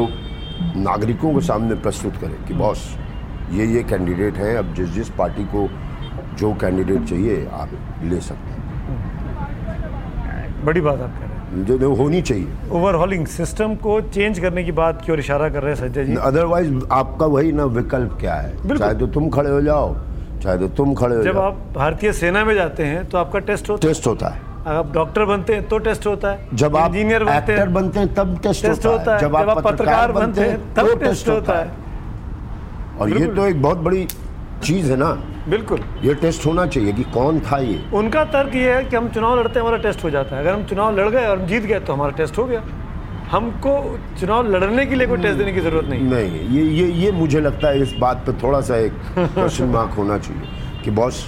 नागरिकों 0.81 1.33
के 1.33 1.41
सामने 1.41 1.75
प्रस्तुत 1.81 2.15
करे 2.21 2.37
कि 2.47 2.53
बॉस 2.55 2.87
ये 3.51 3.65
ये 3.67 3.83
कैंडिडेट 3.83 4.37
हैं 4.37 4.55
अब 4.57 4.73
जिस 4.73 4.89
जिस 4.91 5.09
पार्टी 5.17 5.43
को 5.45 5.67
जो 6.37 6.53
कैंडिडेट 6.61 7.03
चाहिए 7.05 7.47
आप 7.53 7.69
ले 8.03 8.19
सकते 8.21 8.49
हैं। 8.49 8.65
बड़ी 10.65 10.81
बात 10.81 10.99
आप 10.99 11.09
कह 11.09 11.15
रहे 11.19 11.27
हैं। 11.27 11.35
जो 11.79 11.93
होनी 11.95 12.21
चाहिए। 12.21 12.47
ओवरहॉलिंग 12.71 13.25
सिस्टम 13.27 13.75
को 13.75 13.99
चेंज 14.01 14.39
करने 14.39 14.63
की 14.63 14.71
बात 14.79 15.01
की 15.05 15.11
ओर 15.11 15.19
इशारा 15.19 15.49
कर 15.49 15.63
रहे 15.63 15.73
हैं 15.73 15.79
संजय 15.79 16.05
जी। 16.05 16.15
अदरवाइज़ 16.21 16.73
आपका 16.91 17.25
वही 17.27 17.51
ना 17.51 17.65
विकल्प 17.77 18.17
क्या 18.19 18.33
है? 18.35 18.77
चाहे 18.77 18.93
तो 18.95 19.07
तुम 19.07 19.29
खड़े 19.29 19.49
हो 19.49 19.61
जाओ 19.61 19.95
चाहे 20.43 20.57
तो 20.57 20.67
तुम 20.77 20.93
खड़े 20.93 21.15
हो 21.15 21.23
जब 21.23 21.37
आप 21.39 21.53
भारतीय 21.75 22.11
सेना 22.13 22.43
में 22.45 22.53
जाते 22.55 22.83
हैं 22.83 23.05
तो 23.05 23.17
आपका 23.17 23.39
टेस्ट 23.47 23.69
होता 23.69 23.87
टेस्ट 23.87 24.07
होता 24.07 24.29
है। 24.29 24.41
आप 24.67 24.91
डॉक्टर 24.93 25.25
बनते 25.25 25.53
हैं 25.53 25.67
तो 25.67 25.77
टेस्ट 25.79 26.07
होता 26.07 26.31
है। 26.31 26.47
जब 26.53 26.75
आप 26.77 26.95
इंजीनियर 26.95 27.23
बनते 27.23 27.53
हैं 27.53 27.73
बनते 27.73 27.99
हैं 27.99 28.13
तब 28.13 28.37
टेस्ट, 28.43 28.65
टेस्ट 28.65 28.85
होता 28.85 29.15
है। 29.15 29.19
जब 29.21 29.35
आप 29.35 29.63
पत्रकार 29.63 30.11
बनते 30.11 30.41
हैं 30.41 30.57
तब 30.73 30.89
तो 30.89 30.95
टेस्ट 30.97 31.29
होता 31.29 31.53
है। 31.53 31.71
और 32.99 33.09
ये 33.09 33.25
तो 33.27 33.45
एक 33.45 33.61
बहुत 33.61 33.77
बड़ी 33.79 34.07
चीज़ 34.63 34.91
है 34.91 34.97
ना 34.97 35.11
बिल्कुल। 35.49 35.79
ये 36.03 36.13
टेस्ट 36.21 36.45
होना 36.45 36.65
चाहिए 36.65 36.93
कि 36.93 37.03
कौन 37.13 37.39
था 37.41 37.57
ये। 37.57 37.79
उनका 37.93 38.23
तर्क 38.33 38.55
ये 38.55 38.73
है 38.73 38.83
कि 38.85 38.95
हम 38.95 39.07
चुनाव 39.09 39.39
लड़ते 39.39 39.59
हैं 39.59 39.65
हमारा 39.67 39.77
टेस्ट 39.83 40.03
हो 40.03 40.09
जाता 40.09 40.35
है। 40.35 40.41
अगर 40.41 40.53
हम 40.53 40.63
चुनाव 40.65 40.97
लड़ 40.99 41.07
गए 41.09 41.25
और 41.25 41.39
हम 41.39 41.45
जीत 41.47 41.63
गए 41.63 41.79
तो 41.79 41.93
हमारा 41.93 42.11
टेस्ट 42.17 42.37
हो 42.37 42.45
गया। 42.45 42.63
हमको 43.31 43.71
चुनाव 44.19 44.47
लड़ने 44.51 44.85
के 44.85 44.95
लिए 44.95 45.07
कोई 45.07 45.17
टेस्ट 45.21 45.37
देने 45.37 45.53
की 45.53 45.61
ज़रूरत 45.61 45.89
नहीं। 45.89 46.01
नहीं 46.09 46.47
ये 46.57 46.63
ये 46.81 46.91
ये 47.03 47.11
मुझे 47.11 47.39
लगता 47.39 47.67
है 47.67 47.81
इस 47.81 47.93
बात 47.99 48.23
पे 48.25 48.33
थोड़ा 48.43 48.61
सा 48.61 48.77
एक 48.77 48.93
क्वेश्चन 49.17 49.65
मार्क 49.69 49.97
होना 49.97 50.17
चाहिए 50.17 50.81
कि 50.83 50.91
बॉस 50.99 51.25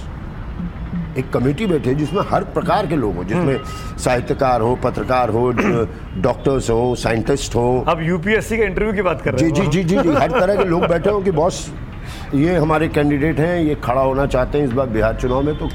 एक 1.18 1.30
कमेटी 1.32 1.66
बैठे 1.66 1.94
जिसमें 1.94 2.22
हर 2.30 2.44
प्रकार 2.56 2.86
के 2.86 2.96
लोग 2.96 3.16
हों 3.16 3.24
जिसमें 3.26 3.58
साहित्यकार 4.04 4.60
हो 4.60 4.74
पत्रकार 4.84 5.30
हो 5.30 5.50
डॉक्टर्स 6.26 6.70
हो 6.70 6.94
साइंटिस्ट 6.98 7.54
हो। 7.54 7.84
अब 7.88 8.02
यूपीएससी 8.02 8.56
के 8.56 8.64
इंटरव्यू 8.64 8.92
की 8.94 9.02
बात 9.02 9.22
कर 9.22 9.34
रहे 9.34 9.44
हैं। 9.44 9.54
जी 9.54 9.66
जी 9.66 9.82
जी 9.84 10.02
जी 10.02 10.08
हर 10.14 10.40
तरह 10.40 10.56
के 10.56 10.64
लोग 10.64 10.86
बैठे 10.88 11.10
हो 11.10 11.20
कि 11.20 11.30
बॉस 11.40 11.70
ये 12.34 12.56
हमारे 12.56 12.88
कैंडिडेट 12.88 13.38
हैं 13.40 13.60
ये 13.60 13.74
खड़ा 13.84 14.00
होना 14.00 14.26
चाहते 14.26 14.58
हैं 14.58 14.64
इस 14.66 14.72
बार 14.72 14.86
बिहार 14.86 15.16
चुनाव 15.20 15.42
में 15.42 15.54
तो 15.58 15.68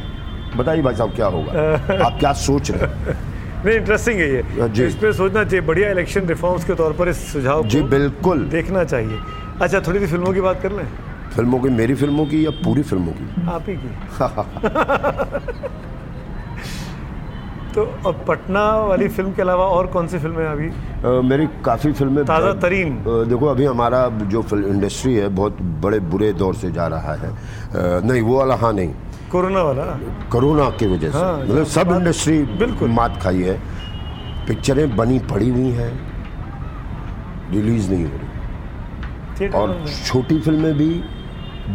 बताइए 0.57 0.81
भाई 0.81 0.95
साहब 0.95 1.15
क्या 1.15 1.25
होगा? 1.27 1.51
आप 2.05 2.17
क्या 2.19 2.33
सोच 2.33 2.71
रहे 2.71 2.81
हैं? 2.81 3.17
नहीं 3.65 3.75
इंटरेस्टिंग 3.77 4.19
है 4.19 4.29
ये। 4.33 4.69
जी। 4.69 4.83
इस 4.85 4.95
पर 4.95 5.11
सोचना 5.13 5.43
चाहिए 5.43 5.61
बढ़िया 5.67 5.89
इलेक्शन 5.91 6.27
रिफॉर्म्स 6.27 6.65
के 6.65 6.73
तौर 6.75 6.93
पर 6.93 7.09
इस 7.09 7.31
सुझाव 7.33 7.67
जी 7.67 7.81
को 7.81 7.87
बिल्कुल। 7.87 8.43
देखना 8.49 8.83
चाहिए। 8.83 9.19
अच्छा 9.61 9.79
थोड़ी 9.79 9.99
सी 9.99 10.07
फ़िल्मों 10.07 10.33
की 10.33 10.41
बात 10.41 10.61
कर 10.61 10.71
लें। 10.71 10.85
फ़िल्मों 11.35 11.59
की 11.59 11.69
मेरी 11.69 11.95
फ़िल्मों 11.95 12.25
की 12.25 12.45
या 12.45 12.51
पूरी 12.63 12.81
फ़िल्मों 12.83 13.11
की? 13.11 13.47
आप 13.51 13.65
ही 13.69 13.75
की। 13.75 13.89
तो 17.75 17.83
अब 18.07 18.23
पटना 18.27 18.61
वाली 18.79 19.07
फ़िल्म 19.07 19.31
के 19.31 19.41
अलावा 19.41 19.65
और 19.67 19.87
कौन 19.87 20.07
सी 20.07 20.19
फ़िल्में 20.19 20.45
अभी? 20.45 20.67
अ, 20.67 21.21
मेरी 21.21 21.47
काफ़ी 21.65 21.91
फ़िल्में 21.93 22.23
ताज़ा 22.25 22.53
तरीन। 22.53 22.93
देखो 23.29 23.45
अभी 23.45 23.65
हमारा 23.65 24.07
जो 24.09 24.41
फ़िल्म 24.41 24.65
इंडस्ट्री 24.65 25.15
है 25.15 25.27
बहुत 25.29 25.61
बड़े 25.83 25.99
बुरे 25.99 26.31
दौर 26.33 26.55
से 26.55 26.71
जा 26.71 26.87
रहा 26.87 27.13
है। 27.13 27.29
अ, 27.29 27.35
नहीं 28.05 28.21
वो 28.21 28.37
वाला 28.37 28.55
हाँ 28.55 28.71
नहीं। 28.73 28.93
कोरोना 29.31 29.63
वाला? 29.63 29.85
कोरोना 30.31 30.69
की 30.69 30.87
वजह 30.87 31.11
से। 31.11 31.17
हाँ, 31.17 31.37
मतलब 31.39 31.65
सब 31.65 31.91
इंडस्ट्री 31.91 32.41
बिल्कुल। 32.57 32.89
मात 32.89 33.19
खाई 33.21 33.41
है। 33.41 33.59
पिक्चरें 34.47 34.95
बनी 34.95 35.19
पड़ी 35.19 35.49
हुई 35.49 35.69
हैं। 35.71 35.91
रिलीज़ 37.51 37.91
नहीं 37.91 38.05
हो 38.05 38.11
रही। 38.13 39.47
और 39.47 39.85
छोटी 40.05 40.39
फ़िल्में 40.39 40.73
भी 40.73 40.89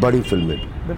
बड़ी 0.00 0.20
फ़िल्में 0.20 0.56
भी। 0.56 0.94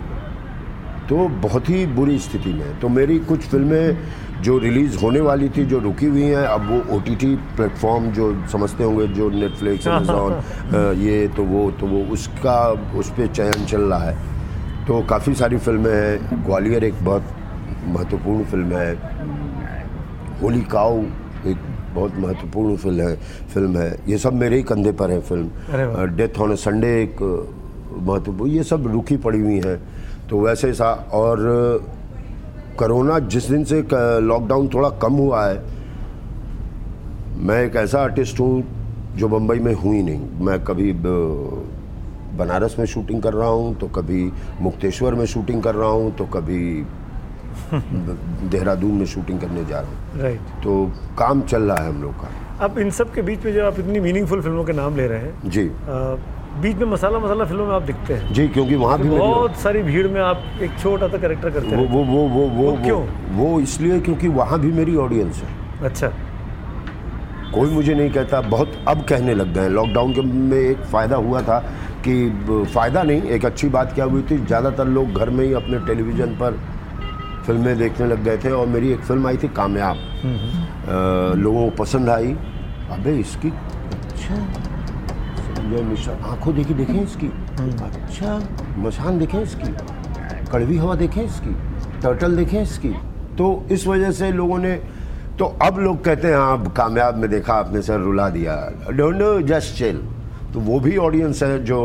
तो 1.09 1.29
बहुत 1.29 1.69
ही 1.71 1.87
बुरी 1.87 2.19
स्थिति 2.19 2.53
में 2.53 2.81
तो 2.81 2.89
मेरी 2.89 3.19
कुछ 3.19 3.41
फ़िल्में 3.41 3.99
जो 4.43 4.57
रिलीज़ 4.59 4.97
होने 4.99 5.21
वाली 5.21 5.49
थी 5.49 5.65
जो 5.65 5.79
रुकी 5.79 6.07
हुई 6.07 6.23
हैं 6.23 6.45
अब 6.47 6.69
वो 6.71 6.79
ओ 6.95 6.99
टी 7.01 7.15
टी 7.17 7.35
प्लेटफॉर्म 7.57 8.11
जो 8.13 8.25
समझते 8.53 8.85
होंगे 8.85 9.07
जो 9.09 9.29
नेटफ्लिक्स 9.31 9.87
अमेजोन 9.89 10.95
ये 11.01 11.27
तो 11.37 11.45
वो 11.45 11.71
तो 11.81 11.87
वो 11.87 12.05
उसका 12.13 12.57
उस 12.99 13.11
पर 13.11 13.27
चयन 13.27 13.65
चल 13.67 13.83
रहा 13.83 14.05
है। 14.05 14.17
तो 14.87 15.01
काफ़ी 15.11 15.35
सारी 15.35 15.57
फ़िल्में 15.59 15.93
हैं। 15.93 16.45
ग्वालियर 16.47 16.85
एक 16.85 16.95
बहुत 17.05 17.25
महत्वपूर्ण 17.89 18.45
फ़िल्म 18.45 18.77
है। 18.77 18.95
होली 20.43 20.61
काऊ 20.73 21.03
एक 21.47 21.59
बहुत 21.95 22.13
महत्वपूर्ण 22.19 22.77
फ़िल्म 22.77 23.01
है 23.01 23.15
फ़िल्म 23.55 23.77
है। 23.77 23.99
ये 24.09 24.19
सब 24.19 24.35
मेरे 24.35 24.57
ही 24.57 24.63
कंधे 24.63 24.93
पर 24.93 25.11
है 25.11 25.21
फ़िल्म। 25.21 26.07
डेथ 26.17 26.41
ऑन 26.41 26.55
संडे 26.57 26.89
एक 27.03 27.23
महत्वपूर्ण 28.03 28.51
ये 28.51 28.63
सब 28.65 28.87
रुकी 28.93 29.17
पड़ी 29.17 29.41
हुई 29.41 29.61
हैं। 29.65 29.79
तो 30.31 30.41
वैसे 30.41 30.73
सा 30.75 30.93
और 31.15 31.39
कोरोना 32.79 33.19
जिस 33.35 33.49
दिन 33.51 33.65
से 33.65 33.83
लॉकडाउन 34.23 34.69
थोड़ा 34.75 34.89
कम 35.03 35.13
हुआ 35.23 35.45
है 35.47 35.63
मैं 37.47 37.63
एक 37.65 37.77
ऐसा 37.77 38.01
आर्टिस्ट 38.03 38.41
हूँ 38.41 38.63
जो 39.17 39.29
बम्बई 39.29 39.59
में 39.59 39.73
हुई 39.75 40.03
नहीं। 40.03 40.45
मैं 40.47 40.59
कभी 40.65 40.93
बनारस 42.39 42.77
में 42.79 42.85
शूटिंग 42.87 43.23
कर 43.23 43.33
रहा 43.35 43.49
हूँ 43.49 43.75
तो 43.79 43.89
कभी 43.97 44.31
मुक्तेश्वर 44.61 45.15
में 45.15 45.25
शूटिंग 45.27 45.63
कर 45.63 45.75
रहा 45.75 45.89
हूँ 45.91 46.15
तो 46.17 46.25
कभी 46.37 46.61
देहरादून 47.73 48.93
में 48.99 49.05
शूटिंग 49.07 49.41
करने 49.41 49.65
जा 49.65 49.81
रहा 49.81 49.91
हूँ। 49.91 50.21
राइट 50.23 50.41
तो 50.65 50.85
काम 51.19 51.43
चल 51.53 51.63
रहा 51.63 51.77
है 51.85 51.89
हम 51.89 52.03
लोग 52.03 52.13
का। 52.21 52.29
अब 52.65 52.79
इन 52.79 52.91
सब 52.91 53.13
के 53.15 53.23
बीच 53.23 53.45
में 53.45 53.53
जब 53.55 53.65
आप 53.65 53.79
इतनी 53.79 54.01
मीनिंगफुल 54.01 54.41
फ़िल्मों 54.43 54.65
के 54.65 54.73
नाम 54.73 54.97
ले 54.97 55.07
रहे 55.07 55.19
हैं 55.19 55.51
जी। 55.51 55.67
अ, 55.69 56.17
बीच 56.61 56.77
में 56.77 56.87
मसाला 56.87 57.19
मसाला 57.19 57.45
फ़िल्मों 57.45 57.67
में 57.67 57.75
आप 57.75 57.83
दिखते 57.83 58.15
हैं। 58.15 58.33
जी 58.35 58.47
क्योंकि 58.49 58.77
वहाँ 58.77 58.99
भी 58.99 59.09
बहुत 59.09 59.57
सारी 59.59 59.83
भीड़ 59.83 60.07
में 60.09 60.21
आप 60.21 60.43
एक 60.63 60.79
छोटा 60.81 61.09
सा 61.09 61.19
करेक्टर 61.19 61.51
करते 61.51 61.69
हैं। 61.69 61.87
वो 61.89 62.03
वो 62.05 62.05
वो 62.05 62.27
वो 62.29 62.47
वो 62.57 62.77
क्यों? 62.83 62.99
वो, 62.99 63.45
वो 63.45 63.61
इसलिए 63.61 64.01
क्योंकि 64.01 64.29
वहाँ 64.31 64.59
भी 64.61 64.73
मेरी 64.73 64.97
ऑडियंस 64.97 65.43
है। 65.43 65.85
अच्छा। 65.87 66.13
कोई 67.55 67.71
मुझे 67.71 67.95
नहीं 67.95 68.11
कहता 68.11 68.41
बहुत 68.41 68.73
अब 68.89 69.05
कहने 69.05 69.35
लग 69.35 69.53
गए 69.55 69.61
हैं। 69.61 69.71
लॉकडाउन 69.71 70.13
के 70.13 70.23
में 70.23 70.59
एक 70.59 70.83
फ़ायदा 70.83 71.17
हुआ 71.19 71.43
था 71.43 71.59
कि 72.07 72.15
फ़ायदा 72.75 73.03
नहीं 73.03 73.23
एक 73.31 73.45
अच्छी 73.47 73.69
बात 73.69 73.93
क्या 73.95 74.05
हुई 74.05 74.23
थी? 74.23 74.39
ज़्यादातर 74.39 74.87
लोग 74.89 75.13
घर 75.13 75.31
में 75.31 75.45
ही 75.45 75.53
अपने 75.55 75.79
टेलीविज़न 75.87 76.37
पर 76.43 76.59
फ़िल्में 77.47 77.77
देखने 77.79 78.07
लग 78.07 78.23
गए 78.25 78.39
थे 78.39 78.51
और 78.53 78.67
मेरी 78.67 78.93
एक 78.93 79.01
फ़िल्म 79.03 79.27
आई 79.27 79.37
थी 79.37 79.49
कामयाब। 79.57 79.97
लोगों 81.39 81.65
को 81.65 81.77
पसंद 81.77 82.11
आई। 82.11 82.37
अबे 82.93 83.19
इसकी 83.21 83.49
अच्छा। 83.49 84.35
संजय 85.73 85.83
मिश्रा 85.89 86.15
आँखों 86.29 86.55
देखी 86.55 86.75
देखें 86.75 87.03
इसकी। 87.03 87.27
अच्छा 87.85 88.39
मशान 88.79 89.19
देखें 89.19 89.41
इसकी। 89.41 89.73
कड़वी 90.53 90.77
हवा 90.77 90.95
देखें 90.95 91.23
इसकी। 91.25 91.55
टर्टल 92.03 92.37
देखें 92.37 92.61
इसकी। 92.63 92.93
तो 93.39 93.47
इस 93.73 93.87
वजह 93.87 94.11
से 94.13 94.31
लोगों 94.33 94.59
ने 94.59 94.75
तो 95.39 95.45
अब 95.63 95.79
लोग 95.79 96.05
कहते 96.05 96.29
हैं 96.29 96.37
हाँ 96.37 96.53
अब 96.53 96.73
कामयाब 96.77 97.17
में 97.19 97.31
देखा 97.31 97.55
आपने 97.55 97.83
सर 97.83 98.01
रुला 98.01 98.29
दिया। 98.31 98.57
डोंट 98.93 99.17
नो 99.17 99.41
जस्ट 99.49 99.77
चिल 99.79 100.03
तो 100.53 100.61
वो 100.61 100.81
भी 100.81 100.97
ऑडियंस 100.99 101.43
है 101.43 101.65
जो 101.65 101.79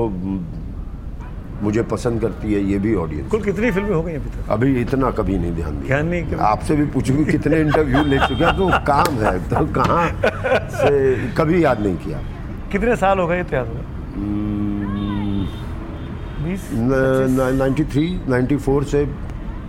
मुझे 1.63 1.83
पसंद 1.91 2.21
करती 2.21 2.53
है 2.53 2.61
ये 2.63 2.79
भी 2.79 2.93
ऑडियंस 2.95 3.29
कुल 3.31 3.41
कितनी 3.43 3.71
फ़िल्में 3.71 3.95
हो 3.95 4.01
गई 4.03 4.13
अभी 4.13 4.29
तक? 4.29 4.49
अभी 4.51 4.81
इतना 4.81 5.11
कभी 5.11 5.37
नहीं 5.37 5.51
ध्यान 5.55 5.71
दिया। 5.71 5.87
ध्यान 5.87 6.07
नहीं 6.07 6.35
आपसे 6.45 6.75
भी 6.75 6.85
पूछूँगी 6.93 7.31
कितने 7.31 7.59
इंटरव्यू 7.61 8.03
ले 8.03 8.17
चुके 8.17 8.43
हैं? 8.43 8.57
तो 8.57 8.67
काम 8.87 9.19
है 9.19 9.37
तो 9.49 9.65
कहाँ 9.73 10.07
से 10.75 11.15
कभी 11.37 11.63
याद 11.63 11.79
नहीं 11.81 11.95
किया। 11.97 12.19
कितने 12.71 12.95
साल 12.95 13.19
हो 13.19 13.27
गए 13.27 13.41
हम्म, 13.41 13.65
बीस 16.43 16.69
नाइन्टी 16.73 17.83
थ्री 17.83 18.19
नाइन्टी 18.29 18.55
फोर 18.55 18.83
से 18.83 19.07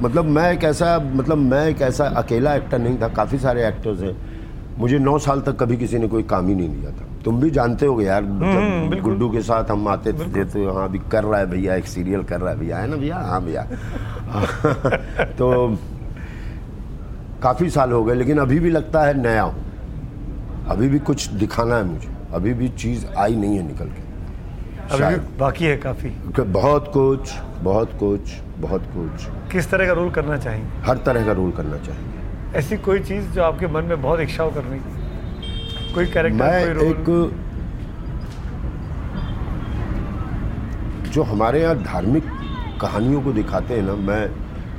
मतलब 0.03 0.25
मैं 0.25 0.53
एक 0.53 0.65
ऐसा 0.65 0.99
मतलब 1.15 1.39
मैं 1.39 1.67
एक 1.69 1.81
ऐसा 1.83 2.05
अकेला 2.17 2.55
एक्टर 2.55 2.79
नहीं 2.79 3.01
था 3.01 3.09
काफ़ी 3.15 3.39
सारे 3.39 3.67
एक्टर्स 3.69 4.03
हैं। 4.03 4.17
मुझे 4.79 4.99
नौ 4.99 5.19
साल 5.19 5.41
तक 5.41 5.57
कभी 5.61 5.77
किसी 5.77 5.99
ने 5.99 6.09
कोई 6.09 6.23
काम 6.23 6.49
ही 6.49 6.55
नहीं 6.55 6.69
दिया 6.69 6.91
था। 6.91 7.07
तुम 7.25 7.41
भी 7.41 7.51
जानते 7.51 7.87
हो 7.87 8.01
यार 8.01 8.25
जब 8.25 9.01
गुड्डू 9.03 9.29
के 9.31 9.41
साथ 9.43 9.71
हम 9.71 9.89
आते 9.89 10.13
थे 10.13 10.45
तो 10.45 10.73
हाँ 10.75 10.85
अभी 10.85 10.99
कर 11.13 11.25
रहा 11.25 11.41
है 11.41 11.47
भैया 11.51 11.75
एक 11.75 11.87
सीरियल 11.87 12.23
कर 12.25 12.41
रहा 12.41 12.51
है 12.51 12.59
भैया 12.59 12.79
है 12.79 12.89
ना 12.91 12.97
भैया? 12.97 13.17
हाँ 13.17 13.43
भैया। 13.45 13.63
तो 15.39 15.77
काफ़ी 17.43 17.71
साल 17.71 17.93
हो 17.93 18.05
गए 18.05 18.15
लेकिन 18.15 18.39
अभी 18.39 18.59
भी 18.61 18.71
लगता 18.71 19.03
है 19.03 19.21
नया 19.23 19.43
हूँ। 19.43 19.67
अभी 20.71 20.89
भी 20.89 20.99
कुछ 20.99 21.29
दिखाना 21.43 21.77
है 21.77 21.85
मुझे। 21.85 22.09
अभी 22.35 22.53
भी 22.55 22.69
चीज़ 22.69 23.07
आई 23.19 23.35
नहीं 23.37 23.57
है 23.57 23.63
निकल 23.67 23.89
के। 23.89 24.03
अभी 24.97 25.17
बाकी 25.39 25.65
है 25.65 25.77
काफ़ी। 25.77 26.11
बहुत 26.41 26.91
कुछ 26.95 27.33
बहुत 27.63 27.93
कुछ 28.01 28.33
बहुत 28.59 28.83
कुछ। 28.95 29.27
किस 29.53 29.71
तरह 29.71 29.87
का 29.87 29.93
रोल 29.93 30.11
करना 30.11 30.37
चाहेंगे? 30.37 30.69
हर 30.87 30.97
तरह 31.07 31.27
का 31.27 31.33
रोल 31.33 31.51
करना 31.51 31.77
चाहिए 31.77 32.07
ऐसी 32.59 32.77
कोई 32.87 33.01
चीज़ 33.01 33.31
जो 33.33 33.43
आपके 33.43 33.67
मन 33.67 33.85
में 33.85 34.01
बहुत 34.03 34.21
इच्छा 34.21 34.43
हो 34.43 34.51
करने 34.51 34.79
की 34.79 35.93
कोई 35.95 36.07
कैरेक्टर 36.07 36.45
मैं 36.45 36.65
कोई 36.65 36.73
रोल 36.75 36.87
एक 36.87 37.05
जो 41.13 41.23
हमारे 41.23 41.61
यहाँ 41.63 41.77
धार्मिक 41.83 42.25
कहानियों 42.81 43.21
को 43.23 43.33
दिखाते 43.33 43.75
हैं 43.75 43.83
ना 43.83 43.95
मैं 44.09 44.23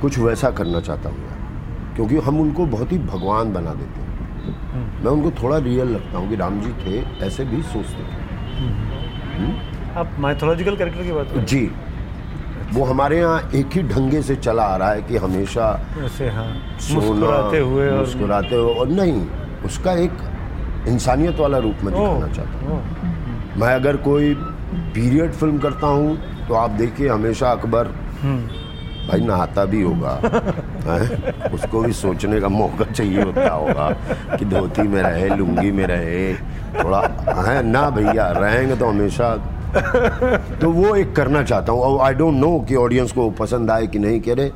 कुछ 0.00 0.18
वैसा 0.18 0.50
करना 0.60 0.80
चाहता 0.80 1.08
हूँ 1.08 1.94
क्योंकि 1.96 2.16
हम 2.26 2.40
उनको 2.40 2.66
बहुत 2.66 2.92
ही 2.92 2.98
भगवान 2.98 3.52
बना 3.52 3.74
देते 3.74 4.00
हैं। 4.00 4.09
मैं 4.74 5.10
उनको 5.10 5.30
थोड़ा 5.42 5.58
रियल 5.64 5.88
लगता 5.88 6.18
हूँ 6.18 6.28
कि 6.30 6.36
राम 6.36 6.60
जी 6.60 6.72
थे 6.84 7.02
ऐसे 7.26 7.44
भी 7.44 7.62
सोचते 7.72 8.02
थे। 8.02 8.18
आप 10.00 10.16
माइथोलॉजिकल 10.20 10.76
कैरेक्टर 10.76 11.02
की 11.04 11.12
बात 11.12 11.34
जी। 11.48 11.70
वो 12.72 12.84
हमारे 12.84 13.18
यहाँ 13.18 13.50
एक 13.54 13.76
ही 13.76 13.82
ढंगे 13.82 14.20
से 14.22 14.36
चला 14.36 14.62
आ 14.64 14.76
रहा 14.76 14.90
है 14.92 15.02
कि 15.02 15.16
हमेशा 15.16 15.68
ऐसे 16.04 16.28
हाँ। 16.30 16.46
मुस्कुराते 16.92 17.58
हुए 17.58 17.88
और 17.90 17.98
मुस्कुराते 17.98 18.56
हुए 18.56 18.74
और 18.74 18.88
नहीं 18.90 19.22
उसका 19.66 19.92
एक 20.02 20.86
इंसानियत 20.88 21.40
वाला 21.40 21.58
रूप 21.58 21.82
में 21.84 21.92
दिखाना 21.94 22.28
चाहता 22.34 22.66
हूँ। 22.66 22.82
मैं 23.60 23.74
अगर 23.74 23.96
कोई 24.04 24.34
पीरियड 24.94 25.32
फ़िल्म 25.32 25.58
करता 25.58 25.86
हूँ 25.86 26.16
तो 26.48 26.54
आप 26.54 26.70
देखिए 26.78 27.08
हमेशा 27.08 27.50
अकबर 27.52 27.88
भाई 29.08 29.20
नहाता 29.20 29.64
भी 29.64 29.82
होगा। 29.82 30.20
हैं? 30.86 31.32
उसको 31.50 31.80
भी 31.80 31.92
सोचने 31.92 32.40
का 32.40 32.48
मौका 32.48 32.84
चाहिए 32.84 33.22
होता 33.22 33.52
होगा 33.52 33.90
कि 34.36 34.44
धोती 34.44 34.82
में 34.82 35.02
रहे 35.02 35.28
लुंगी 35.28 35.72
में 35.72 35.86
रहे 35.86 36.34
थोड़ा 36.84 37.00
है? 37.42 37.62
ना 37.66 37.90
भैया 37.90 38.30
रहेंगे 38.30 38.76
तो 38.76 38.86
हमेशा। 38.86 39.34
तो 40.60 40.70
वो 40.70 40.94
एक 40.96 41.16
करना 41.16 41.42
चाहता 41.42 41.72
हूँ। 41.72 42.00
आई 42.00 42.14
डोंट 42.14 42.34
नो 42.34 42.60
कि 42.68 42.74
ऑडियंस 42.74 43.12
को 43.12 43.30
पसंद 43.30 43.70
आए 43.70 43.86
कि 43.86 43.98
नहीं 43.98 44.20
कह 44.20 44.34
रहे। 44.34 44.50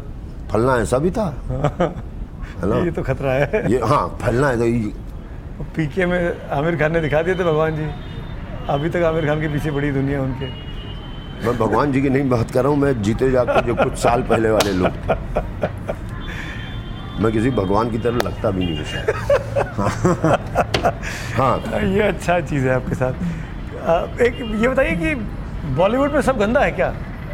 फलना 0.52 0.76
ऐसा 0.76 0.98
भी 0.98 1.10
था। 1.10 1.34
है 2.62 2.68
ना? 2.68 2.84
ये 2.84 2.90
तो 2.90 3.02
खतरा 3.02 3.32
है। 3.32 3.72
ये 3.72 3.80
हाँ 3.84 4.18
फलना 4.22 4.48
है 4.48 4.56
तो 4.58 4.64
ये- 4.64 4.94
पीके 5.76 6.06
में 6.06 6.48
आमिर 6.50 6.76
खान 6.76 6.92
ने 6.92 7.00
दिखा 7.00 7.22
दिए 7.22 7.34
थे 7.34 7.44
भगवान 7.44 7.76
जी। 7.76 7.86
अभी 8.68 8.90
तक 8.90 8.96
आमिर 8.96 9.26
खान 9.26 9.40
के 9.40 9.48
पीछे 9.48 9.70
बड़ी 9.70 9.90
दुनिया 9.92 10.22
उनके। 10.22 10.46
मैं 11.46 11.58
भगवान 11.58 11.92
जी 11.92 12.02
की 12.02 12.10
नहीं 12.10 12.28
बात 12.28 12.50
कर 12.50 12.62
रहा 12.62 12.72
हूँ 12.72 12.78
मैं 12.78 13.02
जीते 13.02 13.30
जागते 13.30 13.62
जो 13.62 13.74
कुछ 13.74 13.92
साल 13.92 14.22
पहले 14.22 14.50
वाले 14.50 14.72
लोग 14.72 14.88
थे। 14.88 15.14
मैं 17.20 17.32
किसी 17.32 17.50
भगवान 17.50 17.90
की 17.90 17.98
तरह 17.98 18.16
लगता 18.16 18.50
भी 18.50 18.64
नहीं 18.64 18.78
मुझे 18.78 19.00
हाँ। 21.36 21.80
ये 21.82 22.02
अच्छा 22.02 22.38
चीज़ 22.40 22.66
है 22.66 22.74
आपके 22.74 22.94
साथ। 22.94 23.12
एक 24.22 24.34
ये 24.62 24.68
बताइए 24.68 24.96
कि 24.96 25.14
बॉलीवुड 25.76 26.12
में 26.12 26.20
सब 26.20 26.38
गंदा 26.38 26.60
है 26.60 26.70
क्या? 26.70 26.92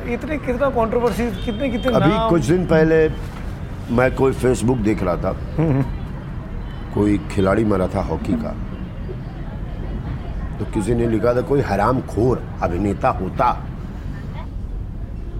इतने 0.08 0.38
कितना 0.38 0.68
कंट्रोवर्सी 0.70 1.30
कितने 1.44 1.68
कितने 1.68 1.92
अभी 1.92 2.10
नाम 2.10 2.28
कुछ 2.30 2.44
दिन 2.44 2.66
पहले 2.66 3.08
मैं 3.96 4.14
कोई 4.16 4.32
फेसबुक 4.32 4.78
देख 4.78 5.02
रहा 5.02 5.16
था। 5.16 5.32
कोई 6.94 7.18
खिलाड़ी 7.32 7.64
मरा 7.64 7.86
था 7.86 8.02
हॉकी 8.02 8.32
का। 8.32 8.54
तो 10.58 10.64
किसी 10.72 10.94
ने 10.94 11.06
लिखा 11.06 11.34
था 11.34 11.40
कोई 11.50 11.60
हराम 11.60 12.00
खोर 12.06 12.42
अभिनेता 12.62 13.08
होता 13.08 13.52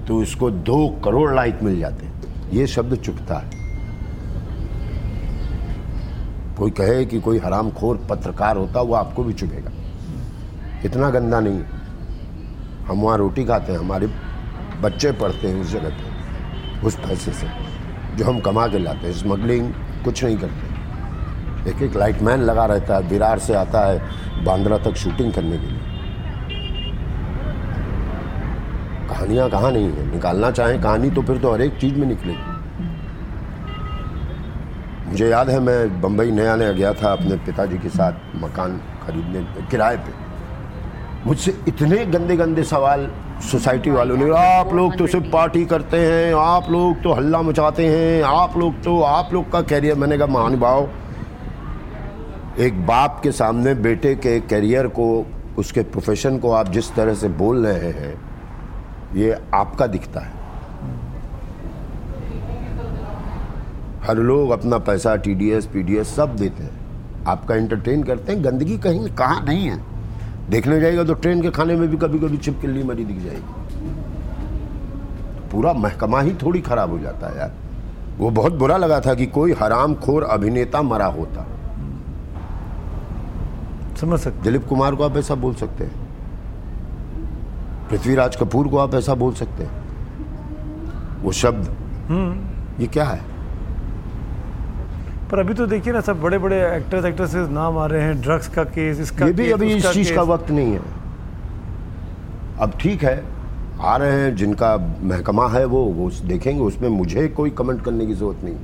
तो 0.09 0.23
इसको 0.23 0.51
दो 0.51 0.89
करोड़ 1.05 1.35
लाइक 1.35 1.63
मिल 1.63 1.79
जाते। 1.81 2.09
ये 2.57 2.67
शब्द 2.67 2.97
चुपता 2.97 3.35
है। 3.35 3.60
कोई 6.61 6.71
कहे 6.71 7.05
कि 7.05 7.21
कोई 7.21 7.39
हराम 7.39 7.71
खोर 7.71 8.07
पत्रकार 8.11 8.57
होता, 8.57 8.81
वो 8.81 8.95
आपको 8.95 9.25
भी 9.25 9.33
चुभेगा। 9.33 9.71
इतना 10.85 11.11
गंदा 11.11 11.41
नहीं। 11.41 11.55
है 11.55 11.67
हम 12.87 13.01
वहाँ 13.01 13.19
रोटी 13.19 13.45
खाते 13.45 13.73
हैं, 13.73 13.79
हमारे 13.79 14.07
बच्चे 14.81 15.13
पढ़ते 15.13 15.49
हैं 15.49 15.61
उस 15.61 15.73
जगह 15.73 15.89
पे, 15.89 16.87
उस 16.87 16.97
पैसे 16.97 17.33
से, 17.33 17.47
जो 18.17 18.25
हम 18.25 18.41
कमा 18.41 18.67
के 18.67 18.79
लाते 18.79 19.07
हैं। 19.07 19.15
स्मगलिंग 19.15 19.73
कुछ 20.05 20.25
नहीं 20.25 20.37
करते। 20.37 20.71
एक 21.71 21.83
एक 21.83 21.97
लाइटमैन 21.97 22.41
लगा 22.41 22.67
रहता 22.67 22.97
है, 22.97 23.03
विरार 23.03 23.39
से 23.39 23.55
आता 23.55 23.81
है 23.81 24.03
बांद्रा 24.45 24.79
तक 24.79 24.95
शूटिंग 24.95 25.33
करने 25.33 25.59
के 25.59 25.67
लिए। 25.67 25.81
कहानियाँ 29.09 29.51
कहाँ 29.51 29.73
नहीं 29.73 29.85
है? 29.85 30.15
निकालना 30.15 30.51
चाहें, 30.51 30.83
कहानी 30.83 31.11
तो 31.11 31.23
फिर 31.23 31.39
तो 31.39 31.53
हर 31.53 31.61
एक 31.61 31.79
चीज़ 31.79 31.95
में 31.95 32.07
निकलेगी। 32.07 32.50
मुझे 35.11 35.29
याद 35.29 35.49
है, 35.51 35.59
मैं 35.61 36.01
बम्बई 36.01 36.31
नया 36.31 36.57
नया 36.57 36.73
गया 36.73 36.93
था 36.95 37.13
अपने 37.13 37.37
पिताजी 37.47 37.79
के 37.79 37.89
साथ 37.89 38.37
मकान 38.37 38.81
खरीदने, 39.03 39.41
किराए 39.71 39.97
पे। 39.97 40.13
मुझसे 41.27 41.57
इतने 41.69 42.05
गंदे 42.07 42.37
गंदे 42.37 42.63
सवाल 42.65 43.11
सोसाइटी 43.43 43.91
वालों 43.91 44.17
ने, 44.17 44.31
आप 44.39 44.73
लोग 44.75 44.97
तो 44.99 45.07
सिर्फ़ 45.07 45.27
पार्टी 45.33 45.65
करते 45.67 45.97
हैं, 45.97 46.35
आप 46.35 46.71
लोग 46.71 47.03
तो 47.03 47.13
हल्ला 47.13 47.43
मचाते 47.43 47.87
हैं, 47.87 48.23
आप 48.23 48.57
लोग 48.59 48.83
तो 48.83 49.01
आप 49.03 49.33
लोग 49.33 49.51
का 49.53 49.61
कैरियर 49.63 49.97
मैंने 49.97 50.19
कहा 50.19 50.27
महानुभाव 50.27 50.89
एक 52.59 52.87
बाप 52.87 53.21
के 53.23 53.33
सामने 53.33 53.75
बेटे 53.77 54.15
के 54.15 54.41
कैरियर 54.41 54.87
को, 54.89 55.27
उसके 55.59 55.83
प्रोफेशन 55.83 56.39
को 56.39 56.51
आप 56.53 56.69
जिस 56.69 56.95
तरह 56.95 57.15
से 57.15 57.29
बोल 57.39 57.67
रहे 57.67 57.91
हैं, 57.93 58.15
ये 59.15 59.39
आपका 59.55 59.87
दिखता 59.87 60.21
है। 60.21 60.40
हर 64.07 64.19
लोग 64.19 64.51
अपना 64.51 64.79
पैसा 64.79 65.15
टीडीएस 65.17 65.67
पीडीएस 65.67 66.15
सब 66.17 66.37
देते 66.37 66.63
हैं। 66.63 67.25
आपका 67.29 67.55
एंटरटेन 67.55 68.03
करते 68.03 68.33
हैं 68.33 68.45
गंदगी 68.45 68.77
कहीं 68.79 69.09
कहाँ 69.09 69.45
नहीं 69.45 69.67
है। 69.67 69.79
देखने 70.51 70.81
जाएगा 70.81 71.05
तो 71.05 71.15
ट्रेन 71.15 71.43
के 71.43 71.51
खाने 71.51 71.75
में 71.77 71.89
भी 71.89 71.97
कभी 71.97 72.19
कभी 72.19 72.37
छिपकली 72.37 72.83
मरी 72.83 73.05
दिख 73.05 73.19
जाएगी। 73.19 73.43
पूरा 75.53 75.73
महकमा 75.73 76.21
ही 76.21 76.35
थोड़ी 76.35 76.61
खराब 76.61 76.91
हो 76.91 76.99
जाता 76.99 77.29
है 77.29 77.39
यार। 77.39 77.53
वो 78.19 78.31
बहुत 78.31 78.53
बुरा 78.53 78.77
लगा 78.77 79.01
था 79.01 79.15
कि 79.15 79.27
कोई 79.27 79.53
हराम 79.53 79.95
खोर 79.95 80.23
अभिनेता 80.23 80.83
मरा 80.83 81.07
होता। 81.09 81.47
समझ 84.01 84.19
सकते 84.21 84.43
दिलीप 84.43 84.67
कुमार 84.67 84.95
को 84.95 85.05
आप 85.05 85.17
ऐसा 85.17 85.35
बोल 85.35 85.55
सकते 85.55 85.85
हैं। 85.85 86.09
पृथ्वीराज 87.91 88.37
कपूर 88.37 88.69
को 88.69 88.79
आप 88.79 88.95
ऐसा 88.95 89.15
बोल 89.15 89.35
सकते 89.35 89.65
हैं। 89.65 91.23
वो 91.23 91.33
शब्द 91.33 91.77
ये 92.81 92.87
क्या 92.87 93.05
है? 93.05 93.30
पर 95.31 95.39
अभी 95.39 95.55
तो 95.55 95.67
देखिए 95.67 95.93
ना 95.93 96.01
सब 96.01 96.21
बड़े 96.21 96.39
बड़े 96.39 96.57
एक्टर्स 96.67 97.05
एक्ट्रेसेस 97.05 97.49
नाम 97.51 97.79
आ 97.79 97.87
रहे 97.87 98.03
हैं 98.03 98.21
ड्रग्स 98.23 98.49
का 98.49 98.65
केस 98.67 99.01
इसका 99.01 99.27
ये 99.27 99.33
भी 99.33 99.45
केस, 99.45 99.53
अभी 99.53 99.73
इस 99.75 99.87
चीज़ 99.87 100.13
का 100.15 100.23
वक्त 100.25 100.51
नहीं 100.51 100.73
है। 100.73 100.81
अब 102.61 102.73
ठीक 102.81 103.05
है 103.05 103.23
आ 103.81 103.97
रहे 103.97 104.13
हैं 104.13 104.35
जिनका 104.37 104.77
महकमा 105.03 105.49
है 105.49 105.65
वो 105.67 105.83
वो 105.99 106.11
देखेंगे 106.27 106.61
उसमें 106.63 106.89
मुझे 106.89 107.27
कोई 107.37 107.51
कमेंट 107.59 107.85
करने 107.85 108.07
की 108.07 108.15
ज़रूरत 108.15 108.45
नहीं। 108.45 108.55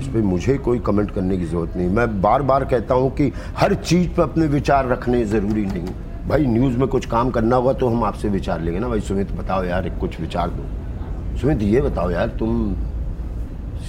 इस 0.00 0.08
पर 0.08 0.22
मुझे 0.22 0.56
कोई 0.58 0.78
कमेंट 0.86 1.10
करने 1.10 1.36
की 1.38 1.44
ज़रूरत 1.44 1.76
नहीं। 1.76 1.88
मैं 1.90 2.06
बार 2.22 2.42
बार 2.42 2.64
कहता 2.64 2.94
हूँ 2.94 3.10
कि 3.16 3.30
हर 3.58 3.74
चीज़ 3.74 4.08
पर 4.08 4.22
अपने 4.22 4.46
विचार 4.46 4.88
रखने 4.88 5.24
ज़रूरी 5.26 5.64
नहीं। 5.66 5.94
भाई 6.28 6.46
न्यूज़ 6.46 6.78
में 6.78 6.86
कुछ 6.88 7.06
काम 7.06 7.30
करना 7.30 7.56
होगा 7.56 7.72
तो 7.74 7.88
हम 7.88 8.04
आपसे 8.04 8.28
विचार 8.30 8.60
लेंगे 8.60 8.80
ना। 8.80 8.88
भाई 8.88 9.00
सुमित 9.02 9.32
बताओ 9.32 9.64
यार 9.64 9.88
कुछ 10.00 10.20
विचार 10.20 10.50
दो। 10.50 11.38
सुमित 11.38 11.62
ये 11.64 11.80
बताओ 11.82 12.10
यार 12.10 12.28
तुम 12.38 12.74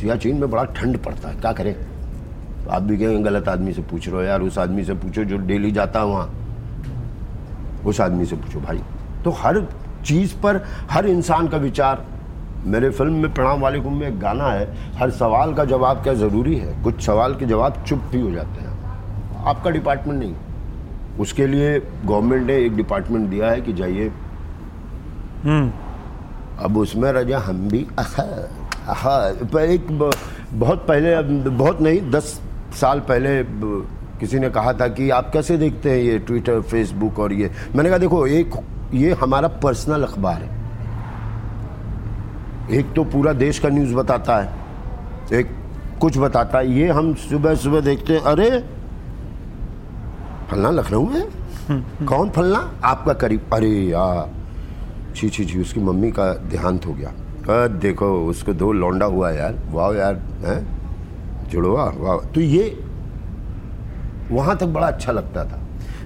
सियाचिन 0.05 0.37
में 0.37 0.49
बड़ा 0.51 0.63
ठंड 0.63 0.97
पड़ता 0.97 1.29
है 1.29 1.35
क्या 1.35 1.51
करें? 1.53 1.73
तो 2.63 2.69
आप 2.69 2.81
भी 2.81 2.97
कहेंगे 2.97 3.23
गलत 3.23 3.47
आदमी 3.47 3.73
से 3.73 3.81
पूछ 3.81 4.07
रहे 4.07 4.17
हो 4.17 4.23
यार 4.23 4.41
उस 4.41 4.57
आदमी 4.57 4.83
से 4.83 4.93
पूछो 4.93 5.23
जो 5.23 5.37
डेली 5.37 5.71
जाता 5.71 5.99
है 5.99 6.05
वहाँ। 6.05 6.33
उस 7.85 8.01
आदमी 8.01 8.25
से 8.25 8.35
पूछो 8.35 8.59
भाई। 8.59 8.81
तो 9.23 9.31
हर 9.31 9.59
चीज़ 10.05 10.35
पर 10.35 10.61
हर 10.91 11.05
इंसान 11.05 11.47
का 11.47 11.57
विचार। 11.57 12.05
मेरे 12.65 12.89
फ़िल्म 12.89 13.13
में 13.13 13.33
प्रणाम 13.33 13.61
वाले 13.61 13.79
कुंभ 13.79 13.93
में 13.93 14.07
एक 14.07 14.19
गाना 14.19 14.49
है 14.49 14.93
हर 14.93 15.09
सवाल 15.11 15.53
का 15.53 15.65
जवाब 15.65 16.03
क्या 16.03 16.13
ज़रूरी 16.13 16.55
है? 16.55 16.83
कुछ 16.83 17.01
सवाल 17.01 17.35
के 17.35 17.45
जवाब 17.45 17.83
चुप 17.87 18.03
भी 18.11 18.21
हो 18.21 18.31
जाते 18.31 18.61
हैं। 18.61 19.43
आपका 19.45 19.69
डिपार्टमेंट 19.69 20.19
नहीं। 20.19 20.35
उसके 21.19 21.47
लिए 21.47 21.79
गवर्नमेंट 22.05 22.47
ने 22.47 22.57
एक 22.57 22.75
डिपार्टमेंट 22.75 23.29
दिया 23.29 23.49
है 23.49 23.61
कि 23.61 23.73
जाइए। 23.73 24.11
अब 26.59 26.77
उसमें 26.77 27.11
रजा 27.11 27.39
हम 27.39 27.67
भी 27.69 27.87
हाँ 28.87 29.31
पर 29.53 29.61
एक 29.61 29.87
बहुत 30.53 30.85
पहले 30.87 31.21
बहुत 31.49 31.81
नहीं 31.81 32.11
दस 32.11 32.39
साल 32.79 32.99
पहले 32.99 33.43
किसी 34.19 34.39
ने 34.39 34.49
कहा 34.49 34.73
था 34.73 34.87
कि 34.87 35.09
आप 35.09 35.29
कैसे 35.33 35.57
देखते 35.57 35.89
हैं 35.91 35.97
ये 35.97 36.19
ट्विटर 36.19 36.61
फेसबुक 36.61 37.19
और 37.19 37.33
ये? 37.33 37.51
मैंने 37.75 37.89
कहा 37.89 37.97
देखो 37.97 38.27
एक 38.27 38.51
ये 38.93 39.13
हमारा 39.13 39.47
पर्सनल 39.47 40.03
अखबार 40.03 40.41
है। 40.41 40.63
एक 42.79 42.93
तो 42.93 43.03
पूरा 43.03 43.33
देश 43.33 43.59
का 43.59 43.69
न्यूज़ 43.69 43.93
बताता 43.95 44.37
है 44.37 45.39
एक 45.39 45.49
कुछ 46.01 46.17
बताता 46.17 46.57
है 46.59 46.71
ये 46.71 46.87
हम 46.89 47.13
सुबह 47.13 47.55
सुबह 47.55 47.81
देखते 47.81 48.13
हैं 48.13 48.21
अरे 48.21 48.49
फलना 50.51 50.69
लखनऊ 50.71 51.09
में? 51.09 51.27
कौन 52.07 52.29
फलना? 52.29 52.71
आपका 52.83 53.13
करीब 53.13 53.53
अरे 53.53 53.69
यार 53.69 54.29
छी 55.15 55.29
छी 55.29 55.45
छी 55.45 55.61
उसकी 55.61 55.79
मम्मी 55.79 56.11
का 56.11 56.33
देहांत 56.33 56.85
हो 56.85 56.93
गया। 56.93 57.11
अ, 57.49 57.67
देखो 57.67 58.07
उसको 58.25 58.53
दो 58.53 58.71
लौंडा 58.71 59.05
हुआ 59.05 59.31
यार। 59.31 59.55
वाह 59.71 59.93
यार 59.95 60.15
हैं? 60.45 60.59
जुड़वा 61.49 61.83
वाह 61.97 62.17
तो 62.31 62.41
ये 62.41 62.63
वहाँ 64.31 64.57
तक 64.57 64.65
बड़ा 64.65 64.87
अच्छा 64.87 65.11
लगता 65.11 65.43
था। 65.45 65.59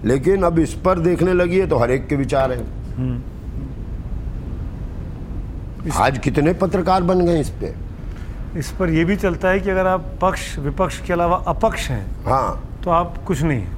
लेकिन 0.05 0.43
अब 0.43 0.59
इस 0.59 0.73
पर 0.73 0.99
देखने 0.99 1.33
लगी 1.33 1.59
है 1.59 1.67
तो 1.67 1.77
हर 1.77 1.91
एक 1.91 2.07
के 2.07 2.15
विचार 2.15 2.51
हैं। 2.51 3.23
आज 5.97 6.17
कितने 6.17 6.53
पत्रकार 6.53 7.03
बन 7.03 7.25
गए 7.25 7.39
इस 7.39 7.49
पे? 7.49 7.73
इस 8.59 8.71
पर 8.71 8.89
यह 8.89 9.05
भी 9.05 9.15
चलता 9.15 9.49
है 9.49 9.59
कि 9.59 9.69
अगर 9.69 9.87
आप 9.87 10.05
पक्ष 10.21 10.57
विपक्ष 10.59 10.99
के 11.01 11.13
अलावा 11.13 11.37
अपक्ष 11.47 11.89
हैं 11.89 12.05
हाँ। 12.25 12.63
तो 12.83 12.91
आप 12.91 13.17
कुछ 13.27 13.41
नहीं। 13.41 13.61
है 13.61 13.77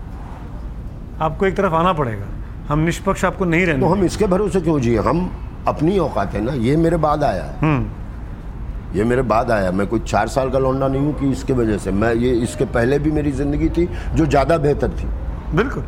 आपको 1.21 1.45
एक 1.45 1.55
तरफ़ 1.55 1.73
आना 1.73 1.93
पड़ेगा। 1.93 2.25
हम 2.67 2.79
निष्पक्ष 2.79 3.25
आपको 3.25 3.45
नहीं 3.45 3.65
तो 3.65 3.71
रहने 3.71 3.87
हम 3.87 4.03
इसके 4.03 4.27
भरोसे 4.27 4.61
क्यों 4.61 4.79
जिए? 4.79 4.97
हम 4.97 5.29
अपनी 5.67 5.97
औकात 5.99 6.33
है 6.33 6.41
ना 6.41 6.53
ये 6.53 6.75
मेरे 6.77 6.97
बाद 6.97 7.23
आया। 7.23 7.43
है 7.43 7.59
हम्म। 7.59 8.97
ये 8.97 9.03
मेरे 9.03 9.21
बाद 9.23 9.51
आया। 9.51 9.71
मैं 9.71 9.87
कोई 9.87 9.99
चार 10.01 10.27
साल 10.27 10.49
का 10.51 10.59
लौंडा 10.59 10.87
नहीं 10.87 11.01
हूँ 11.01 11.13
कि 11.19 11.29
इसके 11.31 11.53
वजह 11.53 11.77
से। 11.77 11.91
मैं 11.93 12.13
ये 12.15 12.31
इसके 12.39 12.65
पहले 12.67 12.99
भी 12.99 13.11
मेरी 13.11 13.31
ज़िंदगी 13.31 13.69
थी 13.69 13.87
जो 14.15 14.25
ज़्यादा 14.25 14.57
बेहतर 14.57 14.89
थी। 14.91 15.07
बिल्कुल। 15.55 15.83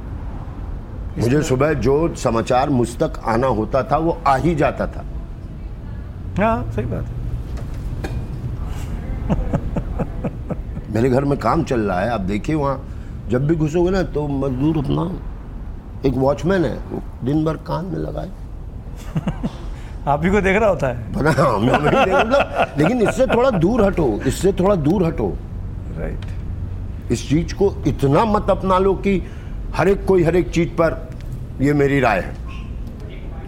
मुझे 1.17 1.41
सुबह 1.43 1.73
जो 1.79 2.15
समाचार 2.15 2.69
मुझ 2.69 2.87
तक 2.99 3.19
आना 3.25 3.47
होता 3.49 3.83
था 3.83 3.97
वो 3.97 4.17
आ 4.27 4.35
ही 4.35 4.55
जाता 4.55 4.87
था। 4.87 5.03
हाँ 6.39 6.71
सही 6.71 6.85
बात 6.85 7.03
है। 7.03 7.21
मेरे 10.93 11.09
घर 11.09 11.23
में 11.25 11.37
काम 11.39 11.63
चल 11.63 11.79
रहा 11.81 11.99
है 11.99 12.09
आप 12.09 12.21
देखिए 12.21 12.55
वहाँ। 12.55 12.81
जब 13.29 13.47
भी 13.47 13.55
घुसोगे 13.55 13.89
ना 13.91 14.01
तो 14.13 14.27
मजदूर 14.29 14.77
अपना 14.77 15.03
एक 16.05 16.13
वॉचमैन 16.17 16.65
है 16.65 16.77
वो 16.91 17.01
दिन 17.25 17.43
भर 17.45 17.57
कान 17.67 17.85
में 17.85 17.97
लगाए। 17.99 18.31
आप 20.07 20.25
ही 20.25 20.31
को 20.31 20.41
देख 20.41 20.59
रहा 20.59 20.69
होता 20.69 20.87
है? 20.87 21.13
पता 21.13 21.29
है, 21.29 21.59
मैं 21.59 21.79
नहीं 21.79 22.05
देख- 22.05 22.19
मतलब 22.19 22.71
लेकिन 22.77 23.01
इससे 23.01 23.27
थोड़ा 23.27 23.49
दूर 23.49 23.85
हटो 23.85 24.21
इससे 24.27 24.53
थोड़ा 24.53 24.75
दूर 24.75 25.03
हटो। 25.03 25.37
राइट 25.97 26.19
इस 27.11 27.29
चीज़ 27.29 27.53
को 27.53 27.83
इतना 27.87 28.25
मत 28.25 28.49
अपना 28.49 28.77
लो 28.77 28.93
कि 28.93 29.23
हर 29.75 29.89
एक 29.89 30.05
कोई 30.05 30.23
हर 30.23 30.35
एक 30.35 30.49
चीज़ 30.49 30.69
पर 30.69 31.07
ये 31.61 31.73
मेरी 31.73 31.99
राय 31.99 32.19
है। 32.19 32.35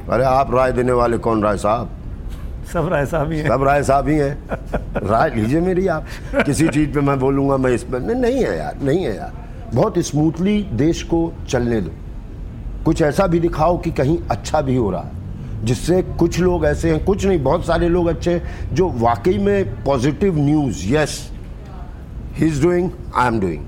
अरे 0.09 0.23
आप 0.23 0.55
राय 0.55 0.71
देने 0.71 0.91
वाले 0.91 1.17
कौन 1.17 1.43
राय 1.43 1.57
साहब? 1.57 1.89
सब 2.73 2.87
राय 2.87 3.05
साहब 3.05 3.31
ही 3.31 3.39
है। 3.39 3.47
सब 3.47 3.63
राय 3.63 3.83
साहब 3.83 4.07
ही 4.07 4.17
हैं। 4.17 4.49
राय 5.07 5.29
लीजिए 5.29 5.59
मेरी 5.59 5.87
आप। 5.87 6.05
किसी 6.35 6.67
चीज़ 6.67 6.93
पे 6.93 7.01
मैं 7.01 7.19
बोलूँगा 7.19 7.57
मैं 7.57 7.71
इस 7.71 7.83
पर 7.83 7.99
नहीं, 7.99 8.21
नहीं 8.21 8.43
है 8.43 8.57
यार 8.57 8.77
नहीं 8.81 9.03
है 9.05 9.15
यार। 9.15 9.33
बहुत 9.73 9.93
स्मूथली 9.97 10.63
देश 10.63 11.03
को 11.03 11.33
चलने 11.47 11.81
दो। 11.81 11.91
कुछ 12.85 13.01
ऐसा 13.01 13.27
भी 13.27 13.39
दिखाओ 13.39 13.77
कि 13.77 13.91
कहीं 13.91 14.17
अच्छा 14.31 14.61
भी 14.61 14.75
हो 14.75 14.91
रहा 14.91 15.01
है। 15.01 15.24
जिससे 15.63 16.01
कुछ 16.19 16.39
लोग 16.39 16.65
ऐसे 16.65 16.91
हैं 16.91 17.03
कुछ 17.05 17.25
नहीं 17.25 17.43
बहुत 17.43 17.65
सारे 17.65 17.87
लोग 17.89 18.07
अच्छे 18.07 18.33
हैं 18.33 18.75
जो 18.75 18.89
वाकई 18.97 19.37
में 19.37 19.83
positive 19.83 20.37
news 20.39 20.85
yes 20.87 21.31
he 22.37 22.47
is 22.47 22.61
doing 22.63 22.89
I 23.15 23.27
am 23.27 23.39
doing 23.39 23.63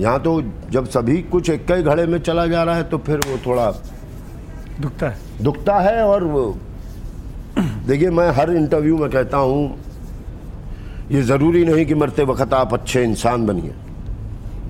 यहाँ 0.00 0.18
तो 0.22 0.42
जब 0.70 0.88
सभी 0.88 1.22
कुछ 1.22 1.50
एक 1.50 1.70
ही 1.70 1.82
घड़े 1.82 2.06
में 2.06 2.18
चला 2.18 2.46
जा 2.46 2.62
रहा 2.62 2.76
है 2.76 2.82
तो 2.84 2.98
फिर 2.98 3.20
वो 3.26 3.38
थोड़ा 3.46 3.70
दुखता 4.80 5.08
है। 5.08 5.42
दुखता 5.42 5.78
है 5.80 6.02
और 6.02 6.24
देखिए 7.86 8.10
मैं 8.10 8.30
हर 8.30 8.50
इंटरव्यू 8.50 8.96
में 8.98 9.10
कहता 9.10 9.36
हूँ 9.36 9.78
ये 11.10 11.22
ज़रूरी 11.22 11.64
नहीं 11.64 11.86
कि 11.86 11.94
मरते 11.94 12.22
वक्त 12.24 12.54
आप 12.54 12.74
अच्छे 12.74 13.02
इंसान 13.04 13.46
बनिए। 13.46 13.74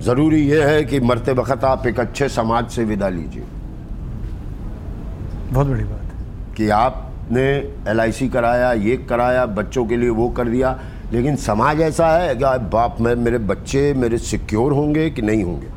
ज़रूरी 0.03 0.41
ये 0.49 0.63
है 0.63 0.83
कि 0.83 0.99
मरते 0.99 1.31
वक्त 1.31 1.63
आप 1.63 1.87
एक 1.87 1.99
अच्छे 1.99 2.29
समाज 2.29 2.69
से 2.69 2.83
विदा 2.83 3.09
लीजिए। 3.09 3.43
बहुत 5.55 5.67
बड़ी 5.67 5.83
बात 5.83 6.01
है। 6.01 6.53
कि 6.57 6.69
आपने 6.69 7.43
एलआईसी 7.91 8.27
कराया 8.29 8.71
ये 8.73 8.97
कराया 9.09 9.45
बच्चों 9.45 9.85
के 9.85 9.97
लिए 9.97 10.09
वो 10.09 10.29
कर 10.29 10.47
दिया। 10.47 10.79
लेकिन 11.13 11.35
समाज 11.35 11.81
ऐसा 11.81 12.07
है 12.09 12.35
कि 12.35 12.43
बाप 12.67 12.97
मैं 13.01 13.15
मेरे 13.15 13.37
बच्चे 13.49 13.93
मेरे 13.93 14.17
सिक्योर 14.17 14.73
होंगे 14.73 15.09
कि 15.09 15.21
नहीं 15.21 15.43
होंगे? 15.43 15.67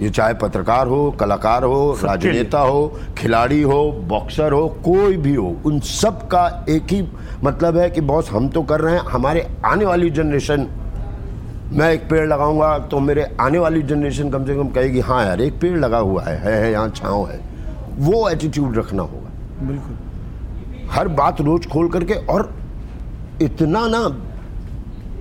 ये 0.00 0.10
चाहे 0.10 0.34
पत्रकार 0.34 0.86
हो 0.86 1.10
कलाकार 1.10 1.64
हो 1.64 1.98
राजनेता 2.04 2.58
हो 2.58 2.86
खिलाड़ी 3.18 3.60
हो 3.62 3.80
बॉक्सर 4.08 4.52
हो 4.52 4.66
कोई 4.84 5.16
भी 5.16 5.34
हो 5.34 5.56
उन 5.66 5.80
सब 5.80 6.26
का 6.28 6.46
एक 6.68 6.92
ही 6.92 7.02
मतलब 7.44 7.76
है 7.76 7.88
कि 7.90 8.00
बॉस 8.00 8.30
हम 8.30 8.48
तो 8.48 8.62
कर 8.62 8.80
रहे 8.80 8.94
हैं। 8.94 9.02
हमारे 9.02 9.46
आने 9.66 9.84
वाली 9.84 10.10
जनरेशन 10.10 10.66
मैं 11.72 11.90
एक 11.92 12.08
पेड़ 12.10 12.26
लगाऊँगा 12.28 12.78
तो 12.90 13.00
मेरे 13.00 13.26
आने 13.40 13.58
वाली 13.58 13.82
जनरेशन 13.82 14.30
कम 14.30 14.44
से 14.46 14.54
कम 14.54 14.68
कहेगी 14.68 15.00
हाँ 15.00 15.24
यार 15.26 15.40
एक 15.40 15.60
पेड़ 15.60 15.76
लगा 15.78 15.98
हुआ 15.98 16.22
है 16.22 16.38
है, 16.38 16.60
है 16.62 16.70
यहाँ 16.72 16.88
छाँव 16.90 17.26
है। 17.26 17.40
वो 17.98 18.28
एटीट्यूड 18.30 18.76
रखना 18.76 19.02
होगा। 19.02 19.30
बिल्कुल। 19.66 19.96
हर 20.90 21.08
बात 21.08 21.40
रोज 21.40 21.66
खोल 21.66 21.88
करके 21.88 22.14
और 22.14 22.54
इतना 23.42 23.86
ना 23.88 24.00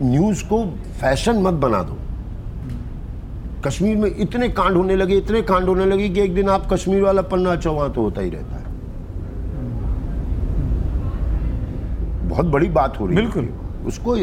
न्यूज़ 0.01 0.43
को 0.43 0.63
फ़ैशन 0.99 1.41
मत 1.41 1.53
बना 1.53 1.81
दो। 1.83 1.97
कश्मीर 3.65 3.97
में 3.97 4.09
इतने 4.15 4.49
कांड 4.49 4.77
होने 4.77 4.95
लगे 4.95 5.15
इतने 5.17 5.41
कांड 5.41 5.65
होने 5.65 5.85
लगे 5.85 6.09
कि 6.09 6.21
एक 6.21 6.35
दिन 6.35 6.49
आप 6.49 6.67
कश्मीर 6.73 7.01
वाला 7.01 7.21
पन्ना 7.21 7.53
वहाँ 7.71 7.91
तो 7.93 8.01
होता 8.01 8.21
ही 8.21 8.29
रहता 8.29 8.55
है। 8.55 8.65
बहुत 12.29 12.45
बड़ी 12.45 12.69
बात 12.69 12.99
हो 12.99 13.05
रही 13.05 13.15
है। 13.15 13.21
बिल्कुल। 13.21 13.49
उसको 13.87 14.17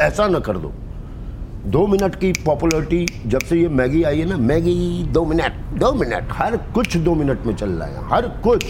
ऐसा 0.00 0.26
ना 0.26 0.38
कर 0.38 0.58
दो। 0.58 0.72
दो 1.64 1.86
मिनट 1.86 2.14
की 2.14 2.32
पॉपुलरिटी 2.46 3.06
जब 3.26 3.40
से 3.40 3.56
ये 3.56 3.68
मैगी 3.70 4.02
आई 4.02 4.20
है 4.20 4.24
ना 4.28 4.36
मैगी 4.36 5.02
दो 5.12 5.24
मिनट 5.24 5.52
दो 5.80 5.92
मिनट 5.94 6.32
हर 6.32 6.56
कुछ 6.74 6.96
दो 6.98 7.14
मिनट 7.14 7.44
में 7.46 7.54
चल 7.56 7.70
रहा 7.70 7.88
है 7.88 8.08
हर 8.08 8.26
कुछ। 8.44 8.64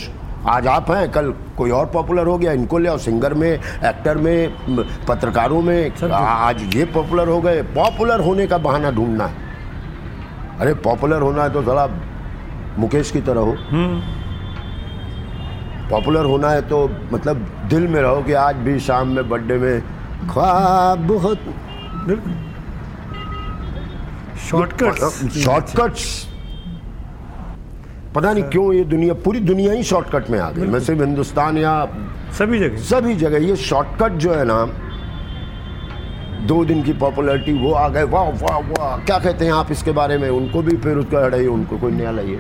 आज 0.48 0.66
आप 0.66 0.90
हैं 0.90 1.10
कल 1.12 1.30
कोई 1.58 1.70
और 1.70 1.86
पॉपुलर 1.86 2.26
हो 2.26 2.36
गया 2.38 2.52
इनको 2.52 2.78
ले 2.78 2.88
आओ 2.88 2.98
सिंगर 2.98 3.34
में 3.34 3.48
एक्टर 3.48 4.18
में 4.18 4.56
पत्रकारों 5.08 5.62
में 5.62 6.12
आज 6.12 6.62
ये 6.76 6.84
पॉपुलर 6.94 7.28
हो 7.28 7.40
गए 7.40 7.62
पॉपुलर 7.74 8.20
होने 8.20 8.46
का 8.46 8.58
बहाना 8.58 8.90
ढूंढना 8.90 9.26
है। 9.26 9.34
अरे 10.60 10.74
पॉपुलर 10.84 11.22
होना 11.22 11.42
है 11.42 11.52
तो 11.52 11.62
जरा 11.62 11.86
मुकेश 12.78 13.10
की 13.10 13.20
तरह 13.20 13.40
हो। 13.40 13.56
पॉपुलर 15.90 16.24
होना 16.24 16.50
है 16.50 16.62
तो 16.68 16.88
मतलब 17.12 17.46
दिल 17.70 17.88
में 17.88 18.00
रहो 18.00 18.22
कि 18.22 18.32
आज 18.42 18.56
भी 18.58 18.78
शाम 18.80 19.08
में 19.08 19.28
बर्थडे 19.28 19.58
में 19.58 19.80
ख्वाब 20.30 21.08
बहुत 21.08 21.38
शॉर्टकट्स 24.52 25.38
शॉर्टकट्स 25.38 26.04
पता 28.14 28.32
नहीं 28.32 28.42
क्यों 28.44 28.72
ये 28.72 28.84
दुनिया 28.84 29.14
पूरी 29.14 29.40
दुनिया 29.40 29.72
ही 29.72 29.82
शॉर्टकट 29.82 30.28
में 30.30 30.38
आ 30.38 30.50
गई। 30.50 30.66
मैं 30.66 30.80
सिर्फ़ 30.80 31.02
हिंदुस्तान 31.02 31.58
या 31.58 31.72
सभी 32.38 32.58
जगह। 32.58 32.76
सभी 32.82 33.14
जगह 33.14 33.46
ये 33.46 33.56
शॉर्टकट 33.56 34.12
जो 34.12 34.34
है 34.34 34.44
ना 34.44 34.64
दो 36.46 36.64
दिन 36.64 36.82
की 36.82 36.92
पॉपुलैरिटी 36.92 37.52
वो 37.58 37.72
आ 37.72 37.88
गए। 37.88 38.02
वाह 38.04 38.28
वाह 38.42 38.58
वाह 38.58 38.96
क्या 38.98 39.18
कहते 39.18 39.44
हैं 39.44 39.52
आप 39.52 39.72
इसके 39.72 39.92
बारे 39.92 40.18
में? 40.18 40.28
उनको 40.30 40.62
भी 40.62 40.76
फिर 40.76 40.96
उसका 40.96 41.24
हटाइए 41.26 41.46
उनको 41.46 41.78
कोई 41.78 41.92
नया 41.92 42.10
लाइए। 42.10 42.38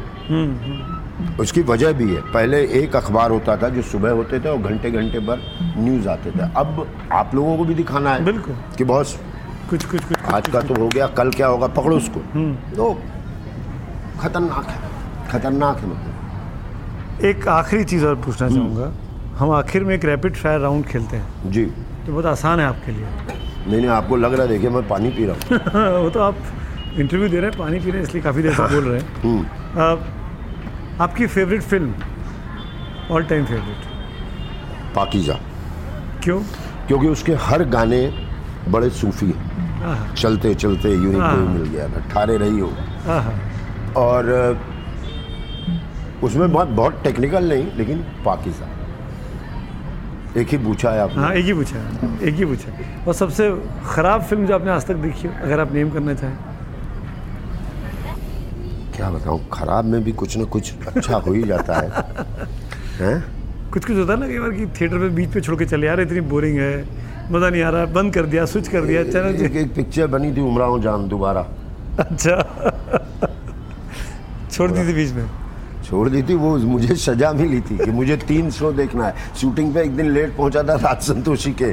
उसकी 1.40 1.62
वजह 1.62 1.92
भी 1.92 2.14
है। 2.14 2.20
पहले 2.32 2.64
एक 2.82 2.96
अखबार 2.96 3.30
होता 3.30 3.56
था 3.56 3.68
जो 3.68 3.82
सुबह 3.82 4.10
होते 4.10 4.40
थे 4.40 4.48
और 4.48 4.58
घंटे 4.60 4.90
घंटे 4.90 5.18
पर 5.20 5.50
न्यूज़ 5.78 6.08
आते 6.08 6.30
थे। 6.30 6.52
अब 6.56 6.86
आप 7.12 7.34
लोगों 7.34 7.56
को 7.56 7.64
भी 7.64 7.74
दिखाना 7.74 8.14
है 8.14 8.24
बिल्कुल। 8.24 8.54
कि 8.78 8.84
बॉस 8.84 9.18
कुछ 9.72 9.84
कुछ 9.84 10.04
कुछ 10.04 10.24
आज 10.34 10.48
का 10.48 10.60
तो 10.60 10.74
हो 10.74 10.88
गया 10.88 11.06
कल 11.18 11.30
क्या 11.30 11.46
होगा 11.46 11.66
पकड़ो 11.66 11.96
उसको। 11.96 12.20
तो 12.76 12.92
खतरनाक 14.20 14.66
है 14.68 15.28
खतरनाक 15.30 15.76
है 15.76 15.86
मतलब। 15.86 17.24
एक 17.24 17.46
आखिरी 17.48 17.84
चीज़ 17.84 18.04
और 18.06 18.14
पूछना 18.14 18.48
चाहूँगा। 18.48 18.92
हम 19.38 19.50
आखिर 19.50 19.84
में 19.84 19.94
एक 19.94 20.04
रैपिड 20.04 20.34
फायर 20.36 20.60
राउंड 20.60 20.84
खेलते 20.86 21.16
हैं। 21.16 21.50
जी। 21.52 21.64
तो 22.06 22.12
बहुत 22.12 22.26
आसान 22.26 22.60
है 22.60 22.66
आपके 22.66 22.92
लिए। 22.92 23.06
नहीं 23.66 23.76
नहीं 23.76 23.88
आपको 23.88 24.16
लग 24.16 24.32
रहा 24.34 24.42
है 24.42 24.48
देखिए 24.48 24.70
मैं 24.70 24.86
पानी 24.88 25.10
पी 25.10 25.24
रहा 25.24 25.36
हूँ। 25.36 26.02
वो 26.02 26.10
तो 26.10 26.20
आप 26.20 26.36
इंटरव्यू 26.98 27.28
दे 27.28 27.40
रहे 27.40 27.50
हैं 27.50 27.58
पानी 27.58 27.78
पी 27.78 27.90
रहे 27.90 28.00
हैं 28.00 28.08
इसलिए 28.08 28.22
काफ़ी 28.22 28.42
देर 28.42 28.54
से 28.54 28.62
बोल 28.62 28.84
रहे 28.84 29.00
हैं। 29.00 29.22
हम्म। 29.22 29.80
आ, 29.80 31.04
आपकी 31.04 31.26
favourite 31.26 31.62
film 31.62 31.94
all 33.10 33.24
time 33.24 33.44
favourite 33.44 34.92
Pakeezah. 34.96 35.38
क्यों? 36.24 36.40
क्योंकि 36.86 37.08
उसके 37.08 37.34
हर 37.34 37.64
गाने 37.64 38.02
बड़े 38.68 38.90
सूफी 38.90 39.26
हैं। 39.26 39.51
चलते 40.16 40.54
चलते 40.54 40.90
यूँ 40.90 41.12
ही 41.12 41.18
हाँ। 41.18 41.34
कोई 41.36 41.46
मिल 41.48 41.68
गया 41.70 41.88
था 41.88 42.00
ठारे 42.12 42.36
रही 42.38 42.58
हो। 42.60 42.70
और 44.00 44.30
उसमें 46.24 46.52
बहुत 46.52 46.68
बहुत 46.68 47.00
टेक्निकल 47.04 47.48
नहीं 47.48 47.66
लेकिन 47.76 48.04
पाकिजा 48.24 48.68
एक 50.40 50.48
ही 50.48 50.58
पूछा 50.58 50.90
है 50.90 51.00
आपने? 51.00 51.22
हाँ 51.22 51.32
एक 51.34 51.44
ही 51.44 51.52
पूछा 51.54 51.78
है, 51.78 52.16
एक 52.28 52.34
ही 52.34 52.44
पूछा 52.44 53.04
और 53.06 53.14
सबसे 53.14 53.50
ख़राब 53.86 54.22
फ़िल्म 54.24 54.46
जो 54.46 54.54
आपने 54.54 54.70
आज 54.70 54.86
तक 54.86 54.94
देखी 55.02 55.28
हो 55.28 55.34
अगर 55.44 55.60
आप 55.60 55.72
नेम 55.72 55.90
करना 55.90 56.14
चाहें। 56.14 56.36
क्या 58.96 59.10
बताऊँ 59.10 59.40
खराब 59.52 59.84
में 59.84 60.02
भी 60.04 60.12
कुछ 60.22 60.36
ना 60.36 60.44
कुछ 60.54 60.72
अच्छा 60.86 61.16
हो 61.16 61.32
ही 61.32 61.42
जाता 61.42 61.76
है। 61.76 61.88
हैं? 63.00 63.22
कुछ 63.72 63.84
कुछ 63.84 63.96
होता 63.96 64.12
है 64.12 64.18
ना 64.20 64.26
कई 64.28 64.38
बार 64.38 64.50
कि 64.52 64.66
थिएटर 64.80 64.98
पे 64.98 65.08
बीच 65.16 65.32
पे 65.34 65.40
छोड़ 65.40 65.56
के 65.58 65.64
चले 65.66 65.86
यार 65.86 66.00
इतनी 66.00 66.20
बोरिंग 66.32 66.58
है। 66.58 66.84
मज़ा 67.30 67.48
नहीं 67.50 67.62
आ 67.62 67.68
रहा 67.70 67.86
बंद 67.92 68.14
कर 68.14 68.26
दिया 68.26 68.44
स्विच 68.46 68.68
कर 68.68 68.84
दिया 68.84 69.04
चैनल 69.04 69.44
एक, 69.44 69.56
एक 69.56 69.74
पिक्चर 69.74 70.06
बनी 70.08 70.32
थी 70.36 70.40
उमराव 70.42 70.80
जान 70.82 71.08
दोबारा। 71.08 71.46
अच्छा। 72.00 72.36
छोड़ 74.50 74.70
दी 74.70 74.88
थी 74.88 74.92
बीच 74.94 75.12
में। 75.12 75.28
छोड़ 75.84 76.08
दी 76.08 76.22
थी 76.22 76.34
वो 76.34 76.56
मुझे 76.58 76.94
सजा 76.96 77.32
मिली 77.32 77.60
थी 77.60 77.76
कि 77.78 77.90
मुझे 77.90 78.16
तीन 78.18 78.50
शो 78.50 78.72
देखना 78.72 79.06
है। 79.06 79.14
शूटिंग 79.40 79.72
पे 79.74 79.82
एक 79.82 79.96
दिन 79.96 80.10
लेट 80.10 80.36
पहुँचा 80.36 80.62
था 80.62 80.74
राज 80.78 81.02
संतोषी 81.04 81.52
के 81.52 81.72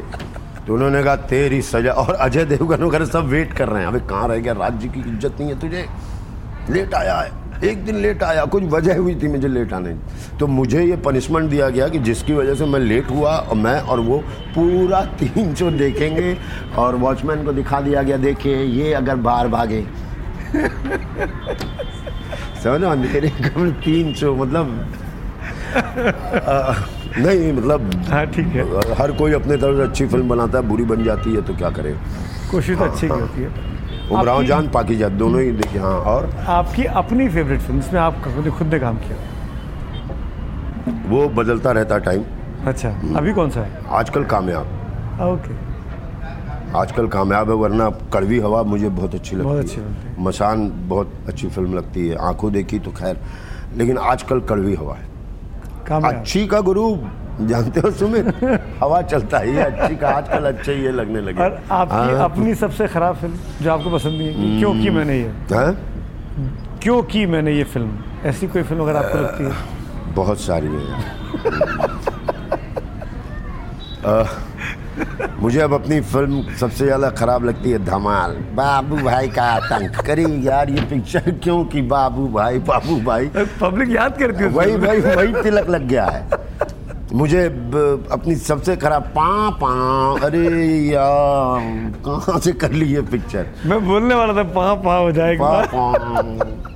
तो 0.59 0.73
उन्होंने 0.73 1.03
कहा 1.03 1.15
तेरी 1.27 1.61
सजा 1.63 1.91
और 1.93 2.13
अजय 2.15 2.45
देवगन 2.45 2.83
वगैरह 2.83 3.05
सब 3.05 3.27
वेट 3.27 3.53
कर 3.53 3.67
रहे 3.69 3.81
हैं। 3.81 3.87
अबे 3.87 3.99
कहाँ 4.09 4.27
रह 4.27 4.37
गया? 4.37 4.53
राज्य 4.55 4.87
की 4.87 4.99
इज़्ज़त 5.01 5.39
नहीं 5.39 5.49
है 5.49 5.59
तुझे। 5.59 5.85
लेट 6.69 6.93
आया 6.93 7.15
है। 7.15 7.31
एक 7.63 7.83
दिन 7.85 7.95
लेट 8.01 8.23
आया 8.23 8.43
कुछ 8.45 8.63
वजह 8.63 8.97
हुई 8.97 9.15
थी 9.15 9.27
मुझे 9.27 9.47
लेट 9.47 9.73
आने 9.73 9.89
की। 9.93 10.37
तो 10.39 10.47
मुझे 10.47 10.83
ये 10.83 10.95
पनिशमेंट 11.05 11.49
दिया 11.49 11.69
गया 11.69 11.87
कि 11.87 11.99
जिसकी 11.99 12.33
वजह 12.33 12.55
से 12.55 12.65
मैं 12.65 12.79
लेट 12.79 13.09
हुआ 13.11 13.31
और 13.37 13.55
मैं 13.55 13.79
और 13.81 13.99
वो 13.99 14.17
पूरा 14.55 15.01
तीन 15.19 15.53
शो 15.55 15.71
देखेंगे 15.71 16.35
और 16.77 16.95
वॉचमैन 16.97 17.43
को 17.45 17.53
दिखा 17.53 17.81
दिया 17.81 18.01
गया 18.01 18.17
देखिए 18.17 18.63
ये 18.63 18.93
अगर 18.93 19.15
बाहर 19.27 19.47
भागे 19.47 19.81
समझ 22.63 22.83
हो? 22.83 22.89
अंधेरे 22.89 23.29
कमरे 23.29 23.71
तीन 23.83 24.13
सौ 24.13 24.33
मतलब 24.35 24.95
आ, 25.75 26.73
नहीं 27.17 27.51
मतलब 27.53 27.91
हाँ 28.09 28.25
ठीक 28.27 28.47
है 28.55 28.63
हर 28.95 29.11
कोई 29.17 29.33
अपने 29.33 29.57
तरफ़ 29.57 29.77
से 29.77 29.83
अच्छी 29.83 30.05
फ़िल्म 30.07 30.29
बनाता 30.29 30.57
है 30.59 30.67
बुरी 30.67 30.83
बन 30.91 31.03
जाती 31.03 31.35
है 31.35 31.41
तो 31.41 31.55
क्या 31.55 31.69
करे 31.77 31.93
कोशिश 32.51 32.77
तो 32.77 32.83
अच्छी 32.83 33.07
की 33.07 33.13
होती 33.13 33.41
है 33.41 33.77
उमराव 34.11 34.43
जान 34.43 34.67
पाकी 34.67 34.95
जात 34.95 35.11
दोनों 35.11 35.41
ही 35.41 35.51
देखिए 35.51 35.81
हाँ 35.81 35.95
और? 35.99 36.29
आपकी 36.47 36.83
अपनी 36.83 37.29
फेवरेट 37.29 37.59
फ़िल्म 37.59 37.81
जिसमें 37.81 37.99
आप 37.99 38.21
खुद 38.23 38.67
ने- 38.67 38.81
काम 38.81 38.97
किया। 38.97 39.17
वो 41.09 41.29
बदलता 41.29 41.71
रहता 41.71 41.97
टाइम 41.97 42.23
अच्छा 42.67 42.89
अभी 43.15 43.33
कौन 43.33 43.49
सा 43.49 43.59
है? 43.59 43.81
आजकल 43.89 44.23
कामयाब। 44.23 44.65
ओके। 45.21 45.69
आजकल 46.77 47.07
कामयाब 47.07 47.49
है 47.49 47.55
वरना 47.55 47.89
कड़वी 47.89 48.39
हवा 48.39 48.63
मुझे 48.63 48.89
बहुत 48.89 49.15
अच्छी 49.15 49.35
लगती 49.35 49.47
बहुत 49.47 49.59
अच्छी 49.59 49.81
लगती 49.81 50.21
मसान 50.23 50.71
बहुत 50.87 51.13
अच्छी 51.27 51.47
फ़िल्म 51.47 51.73
लगती 51.73 52.07
है। 52.07 52.15
आँखों 52.15 52.51
देखी 52.51 52.79
तो 52.79 52.91
खैर 52.91 53.17
लेकिन 53.77 53.97
आजकल 53.97 54.39
कड़वी 54.39 54.75
हवा 54.75 54.95
है। 54.95 55.07
अच्छी 56.03 56.47
का 56.47 56.59
गुरु 56.61 56.95
जानते 57.41 57.79
हो 57.79 57.91
सुमित? 57.91 58.25
हवा 58.81 59.01
चलता 59.03 59.39
ही 59.39 59.57
अच्छी 59.59 59.95
का 59.95 60.09
आजकल 60.09 60.45
अच्छे 60.47 60.73
ही 60.73 60.83
है 60.83 60.91
लगने 60.91 61.21
लगे। 61.21 61.43
और 61.43 61.61
आपकी 61.71 61.95
हाँ, 61.95 62.23
अपनी 62.23 62.55
सबसे 62.55 62.87
खराब 62.87 63.15
फ़िल्म 63.17 63.35
जो 63.61 63.71
आपको 63.71 63.89
पसंद 63.91 64.13
नहीं 64.13 64.27
है 64.27 64.59
क्यों 64.59 64.73
की 64.73 64.89
मैंने 64.89 65.17
ये 65.17 65.31
हाँ? 65.53 65.73
क्यों 66.83 67.01
की 67.03 67.25
मैंने 67.25 67.51
ये 67.51 67.63
फ़िल्म। 67.65 68.27
ऐसी 68.27 68.47
कोई 68.47 68.63
फ़िल्म 68.63 68.81
अगर 68.83 68.95
आपको 68.95 69.17
लगती 69.17 69.43
है? 69.43 69.51
बहुत 70.15 70.39
सारी 70.41 70.67
है 70.67 71.17
मुझे 75.41 75.59
अब 75.61 75.73
अपनी 75.73 75.99
फ़िल्म 76.01 76.41
सबसे 76.59 76.85
ज़्यादा 76.85 77.09
खराब 77.09 77.45
लगती 77.45 77.71
है 77.71 77.77
धमाल। 77.85 78.31
बाबू 78.55 78.95
भाई 78.97 79.27
का 79.29 79.43
आतंक। 79.43 79.95
करी 80.05 80.25
यार 80.47 80.69
ये 80.69 80.81
पिक्चर 80.89 81.31
क्यों 81.43 81.63
की 81.65 81.81
बाबू 81.87 82.27
भाई 82.27 82.59
बाबू 82.67 82.99
भाई? 83.01 83.29
पब्लिक 83.61 83.89
याद 83.89 84.17
करती 84.17 84.43
है 84.43 84.49
वही 84.49 84.77
भाई 84.77 84.99
वही 84.99 85.43
तिलक 85.43 85.69
लग 85.69 85.87
गया 85.87 86.05
है। 86.05 86.38
मुझे 87.13 87.43
अपनी 88.11 88.35
सबसे 88.35 88.75
खराब 88.77 89.03
पा 89.15 89.49
पा 89.61 89.69
अरे 90.25 90.39
यार 90.87 91.61
कहाँ 92.05 92.39
से 92.39 92.51
कर 92.61 92.71
ली 92.71 92.85
ये 92.85 93.01
पिक्चर 93.11 93.45
मैं 93.65 93.79
बोलने 93.85 94.15
वाला 94.15 94.33
था 94.33 94.43
पा 94.53 94.73
पा 94.83 94.95
हो 94.95 95.11
जाएगा 95.11 95.49
पा 95.73 95.85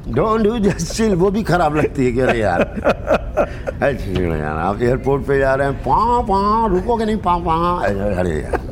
डोंट 0.08 0.42
डू 0.44 0.58
जस्ट 0.60 0.94
चिल 0.96 1.14
वो 1.16 1.30
भी 1.32 1.44
खराब 1.44 1.76
लगती 1.76 2.06
है 2.06 2.12
कि 2.12 2.20
अरे 2.20 2.40
यार। 2.40 2.62
अच्छी 2.62 4.12
नहीं 4.12 4.40
यार 4.40 4.58
आप 4.58 4.82
एयरपोर्ट 4.82 5.26
पे 5.28 5.38
जा 5.40 5.54
रहे 5.56 5.68
हैं 5.68 5.78
पा 5.84 6.20
पा 6.30 6.40
रुकोगे 6.74 7.06
नहीं 7.06 7.18
पा 7.28 7.38
पा। 7.46 7.56
अरे 7.88 8.40
यार 8.40 8.66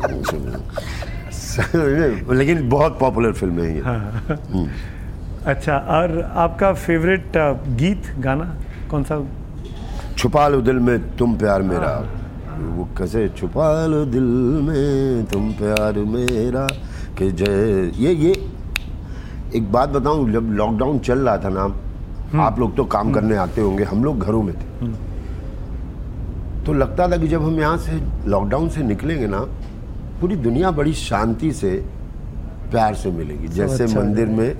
लेकिन 2.35 2.69
बहुत 2.69 2.97
पॉपुलर 2.99 3.33
फ़िल्म 3.33 3.61
है 3.61 3.75
ये। 3.75 3.81
अच्छा 5.51 5.77
और 5.97 6.21
आपका 6.37 6.73
फेवरेट 6.73 7.37
गीत 7.77 8.11
गाना 8.19 8.47
कौन 8.91 9.03
सा 9.03 9.15
छुपा 10.21 10.47
लो 10.47 10.59
दिल 10.61 10.79
में 10.79 11.17
तुम 11.17 11.35
प्यार 11.35 11.61
मेरा। 11.61 11.91
वो 12.75 12.83
कैसे 12.97 13.27
छुपा 13.37 13.85
लो 13.85 14.03
दिल 14.05 14.23
में 14.63 15.25
तुम 15.25 15.51
प्यार 15.53 15.97
मेरा। 16.07 16.65
कि 17.17 17.31
जय 17.31 17.91
ये 17.97 18.11
ये 18.15 18.31
एक 19.55 19.71
बात 19.71 19.89
बताऊँ 19.89 20.31
जब 20.31 20.51
लॉकडाउन 20.51 20.99
चल 20.99 21.19
रहा 21.19 21.37
था 21.37 21.49
ना 21.49 21.63
आप 22.43 22.59
लोग 22.59 22.75
तो 22.77 22.83
काम 22.85 23.13
करने 23.13 23.35
आते 23.35 23.61
होंगे 23.61 23.83
हम 23.83 24.03
लोग 24.03 24.19
घरों 24.19 24.41
में 24.43 24.53
थे। 24.55 24.91
तो 26.65 26.73
लगता 26.73 27.07
था 27.11 27.17
कि 27.17 27.27
जब 27.27 27.43
हम 27.43 27.59
यहाँ 27.59 27.77
से 27.77 27.99
लॉकडाउन 28.29 28.69
से 28.69 28.83
निकलेंगे 28.83 29.27
ना 29.27 29.39
पूरी 30.21 30.35
दुनिया 30.37 30.71
बड़ी 30.71 30.93
शांति 30.93 31.51
से 31.53 31.71
प्यार 32.71 32.95
से 32.95 33.11
मिलेगी 33.11 33.47
जैसे 33.47 33.83
अच्छा 33.83 33.99
मंदिर 33.99 34.27
में 34.27 34.55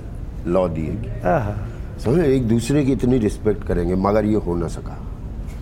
लौ 0.48 0.66
दिएगी 0.70 1.20
आहा, 1.28 1.54
समझे 1.98 2.26
एक 2.34 2.48
दूसरे 2.48 2.84
की 2.84 2.92
इतनी 2.92 3.18
रिस्पेक्ट 3.18 3.66
करेंगे 3.66 3.94
मगर 4.00 4.24
ये 4.24 4.42
हो 4.46 4.56
ना 4.56 4.68
सका। 4.68 4.98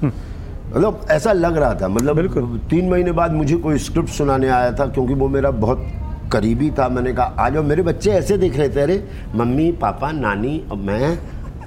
मतलब 0.02 1.06
ऐसा 1.10 1.32
लग 1.32 1.56
रहा 1.56 1.74
था 1.74 1.88
मतलब 1.88 2.58
तीन 2.70 2.88
महीने 2.90 3.12
बाद 3.12 3.32
मुझे 3.32 3.56
कोई 3.56 3.78
स्क्रिप्ट 3.78 4.08
सुनाने 4.08 4.48
आया 4.48 4.72
था 4.72 4.86
क्योंकि 4.86 5.14
वो 5.14 5.28
मेरा 5.28 5.50
बहुत 5.50 5.86
करीबी 6.32 6.70
था। 6.70 6.88
मैंने 6.88 7.12
कहा 7.12 7.34
आज 7.38 7.56
मेरे 7.56 7.82
बच्चे 7.82 8.10
ऐसे 8.10 8.36
देख 8.38 8.56
रहे 8.58 8.68
थे 8.68 8.80
अरे 8.80 9.04
मम्मी 9.34 9.70
पापा 9.72 10.10
नानी 10.12 10.62
और 10.70 10.76
मैं 10.78 11.18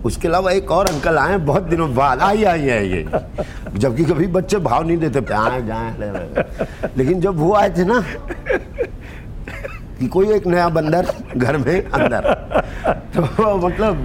उसके 0.06 0.28
अलावा 0.28 0.52
एक 0.52 0.72
और 0.72 0.86
अंकल 0.86 1.17
आए 1.17 1.38
बहुत 1.38 1.63
दिनों 1.63 1.93
बाद। 1.96 2.19
आई 2.19 2.43
आई 2.43 2.69
आइए 2.69 3.06
जबकि 3.76 4.06
कभी 4.06 4.28
बच्चे 4.28 4.58
भाव 4.60 4.88
नहीं 4.88 4.98
देते 4.98 5.34
आए 5.34 5.62
जाए। 5.65 6.91
लेकिन 6.98 7.22
जब 7.22 7.38
वो 7.39 7.54
आए 7.56 7.69
थे 7.69 7.86
ना 7.86 8.04
कि 10.00 10.08
कोई 10.08 10.34
एक 10.34 10.48
नया 10.48 10.69
बंदर 10.69 11.08
घर 11.38 11.58
में 11.58 11.84
अंदर 11.84 12.34
तो 13.15 13.22
मतलब 13.58 13.96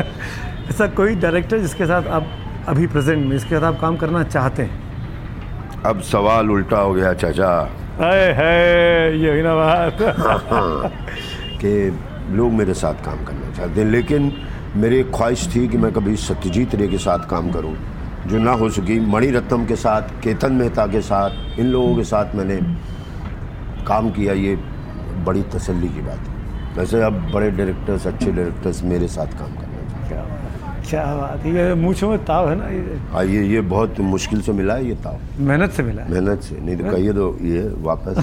ऐसा 0.70 0.86
कोई 0.86 1.14
डायरेक्टर 1.16 1.58
जिसके 1.58 1.86
साथ 1.86 2.08
आप 2.08 2.26
अभी 2.68 2.86
प्रेजेंट 2.86 3.26
में 3.26 3.34
इसके 3.36 3.58
साथ 3.58 3.64
आप 3.64 3.78
काम 3.80 3.96
करना 3.96 4.22
चाहते 4.24 4.62
हैं। 4.62 5.82
अब 5.86 6.00
सवाल 6.02 6.50
उल्टा 6.50 6.78
हो 6.78 6.92
गया 6.94 7.12
चाचा। 7.14 7.50
अरे 8.00 8.32
है 8.38 9.18
ये 9.18 9.42
ना 9.42 9.54
बात। 9.54 9.98
कि 11.60 11.70
लोग 12.36 12.52
मेरे 12.52 12.74
साथ 12.74 13.04
काम 13.04 13.24
करना 13.24 13.50
चाहते 13.56 13.80
हैं 13.80 13.88
लेकिन 13.90 14.32
मेरी 14.76 14.98
एक 15.00 15.10
ख्वाहिश 15.14 15.48
थी 15.54 15.66
कि 15.68 15.78
मैं 15.78 15.92
कभी 15.92 16.16
सत्यजीत 16.16 16.74
रे 16.74 16.88
के 16.88 16.98
साथ 16.98 17.28
काम 17.30 17.50
करूँ 17.52 17.74
जो 18.26 18.38
ना 18.38 18.52
हो 18.60 18.68
सकी 18.70 18.98
मणि 19.06 19.30
रत्नम 19.30 19.64
के 19.66 19.76
साथ 19.76 20.10
केतन 20.22 20.52
मेहता 20.52 20.86
के 20.86 21.00
साथ 21.02 21.58
इन 21.60 21.66
लोगों 21.66 21.96
के 21.96 22.04
साथ 22.04 22.34
मैंने 22.34 22.56
काम 23.86 24.10
किया 24.10 24.32
ये 24.34 24.56
बड़ी 25.26 25.42
तसल्ली 25.54 25.88
की 25.88 26.00
बात 26.00 26.28
है। 26.28 26.76
वैसे 26.76 27.02
अब 27.02 27.20
बड़े 27.32 27.50
डायरेक्टर्स 27.50 28.06
अच्छे 28.06 28.30
डायरेक्टर्स 28.30 28.82
मेरे 28.82 29.08
साथ 29.08 29.38
काम 29.38 29.54
बात 29.54 29.67
क्या 30.88 31.04
बात 31.16 31.44
है 31.44 31.50
ये 31.54 31.74
मूछों 31.74 32.08
में 32.10 32.18
ताव 32.24 32.48
है 32.48 32.54
ना 32.58 32.68
ये 32.68 32.78
हैं 32.80 32.98
आ, 33.12 33.22
ये 33.22 33.42
ये 33.46 33.60
बहुत 33.72 33.98
मुश्किल 34.00 34.40
से 34.42 34.52
मिला 34.52 34.74
है 34.74 34.86
ये 34.88 34.94
ताव। 35.04 35.18
मेहनत 35.48 35.70
से 35.70 35.82
मिला 35.82 36.04
मेहनत 36.10 36.42
से 36.42 36.60
नहीं 36.60 36.76
तो 36.76 36.84
कहिए 36.84 37.12
तो 37.12 37.26
ये 37.44 37.62
वापस। 37.86 38.16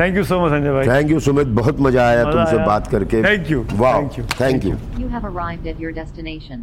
Thank 0.00 0.16
you 0.16 0.24
so 0.24 0.40
much 0.40 0.50
Sanjay 0.50 0.72
भाई। 0.72 0.86
थैंक 0.86 1.10
यू 1.10 1.20
सुमित 1.20 1.46
बहुत 1.60 1.80
मज़ा 1.80 2.06
आया 2.08 2.24
तुमसे 2.24 2.64
बात 2.66 2.86
करके। 2.86 3.22
You. 3.50 3.62
वाह 3.74 3.94
Thank 3.94 4.18
you. 4.18 4.24
Thank 4.40 4.64
you 4.64 4.74
You 4.98 5.08
have 5.14 5.24
arrived 5.30 5.66
at 5.72 5.80
your 5.84 5.92
destination. 5.96 6.58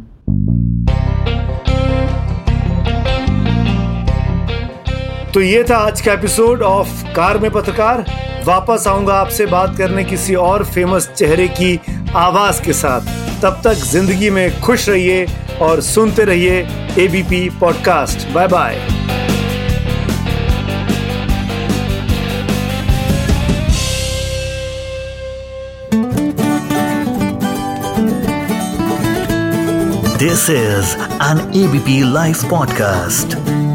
तो 5.34 5.40
ये 5.40 5.64
था 5.70 5.76
आज 5.76 6.00
का 6.00 6.12
एपिसोड 6.12 6.62
ऑफ़ 6.62 7.04
कार 7.16 7.38
में 7.38 7.50
पत्रकार। 7.50 8.04
वापस 8.46 8.84
आऊँगा 8.88 9.14
आपसे 9.14 9.46
बात 9.46 9.76
करने 9.78 10.04
किसी 10.04 10.34
और 10.40 10.64
फ़ेमस 10.64 11.08
चेहरे 11.16 11.46
की 11.60 11.78
आवाज़ 12.14 12.62
के 12.62 12.72
साथ। 12.72 13.00
तब 13.42 13.60
तक 13.64 13.74
ज़िंदगी 13.74 14.30
में 14.30 14.60
खुश 14.60 14.88
रहिए 14.88 15.26
और 15.62 15.80
सुनते 15.80 16.24
रहिए 16.24 16.68
ABP 16.98 17.50
podcast 17.50 18.28
bye 18.28 18.48
bye 18.48 18.88
This 30.18 30.48
is 30.48 30.94
an 31.20 31.40
ABP 31.52 32.02
Life 32.02 32.42
podcast. 32.44 33.65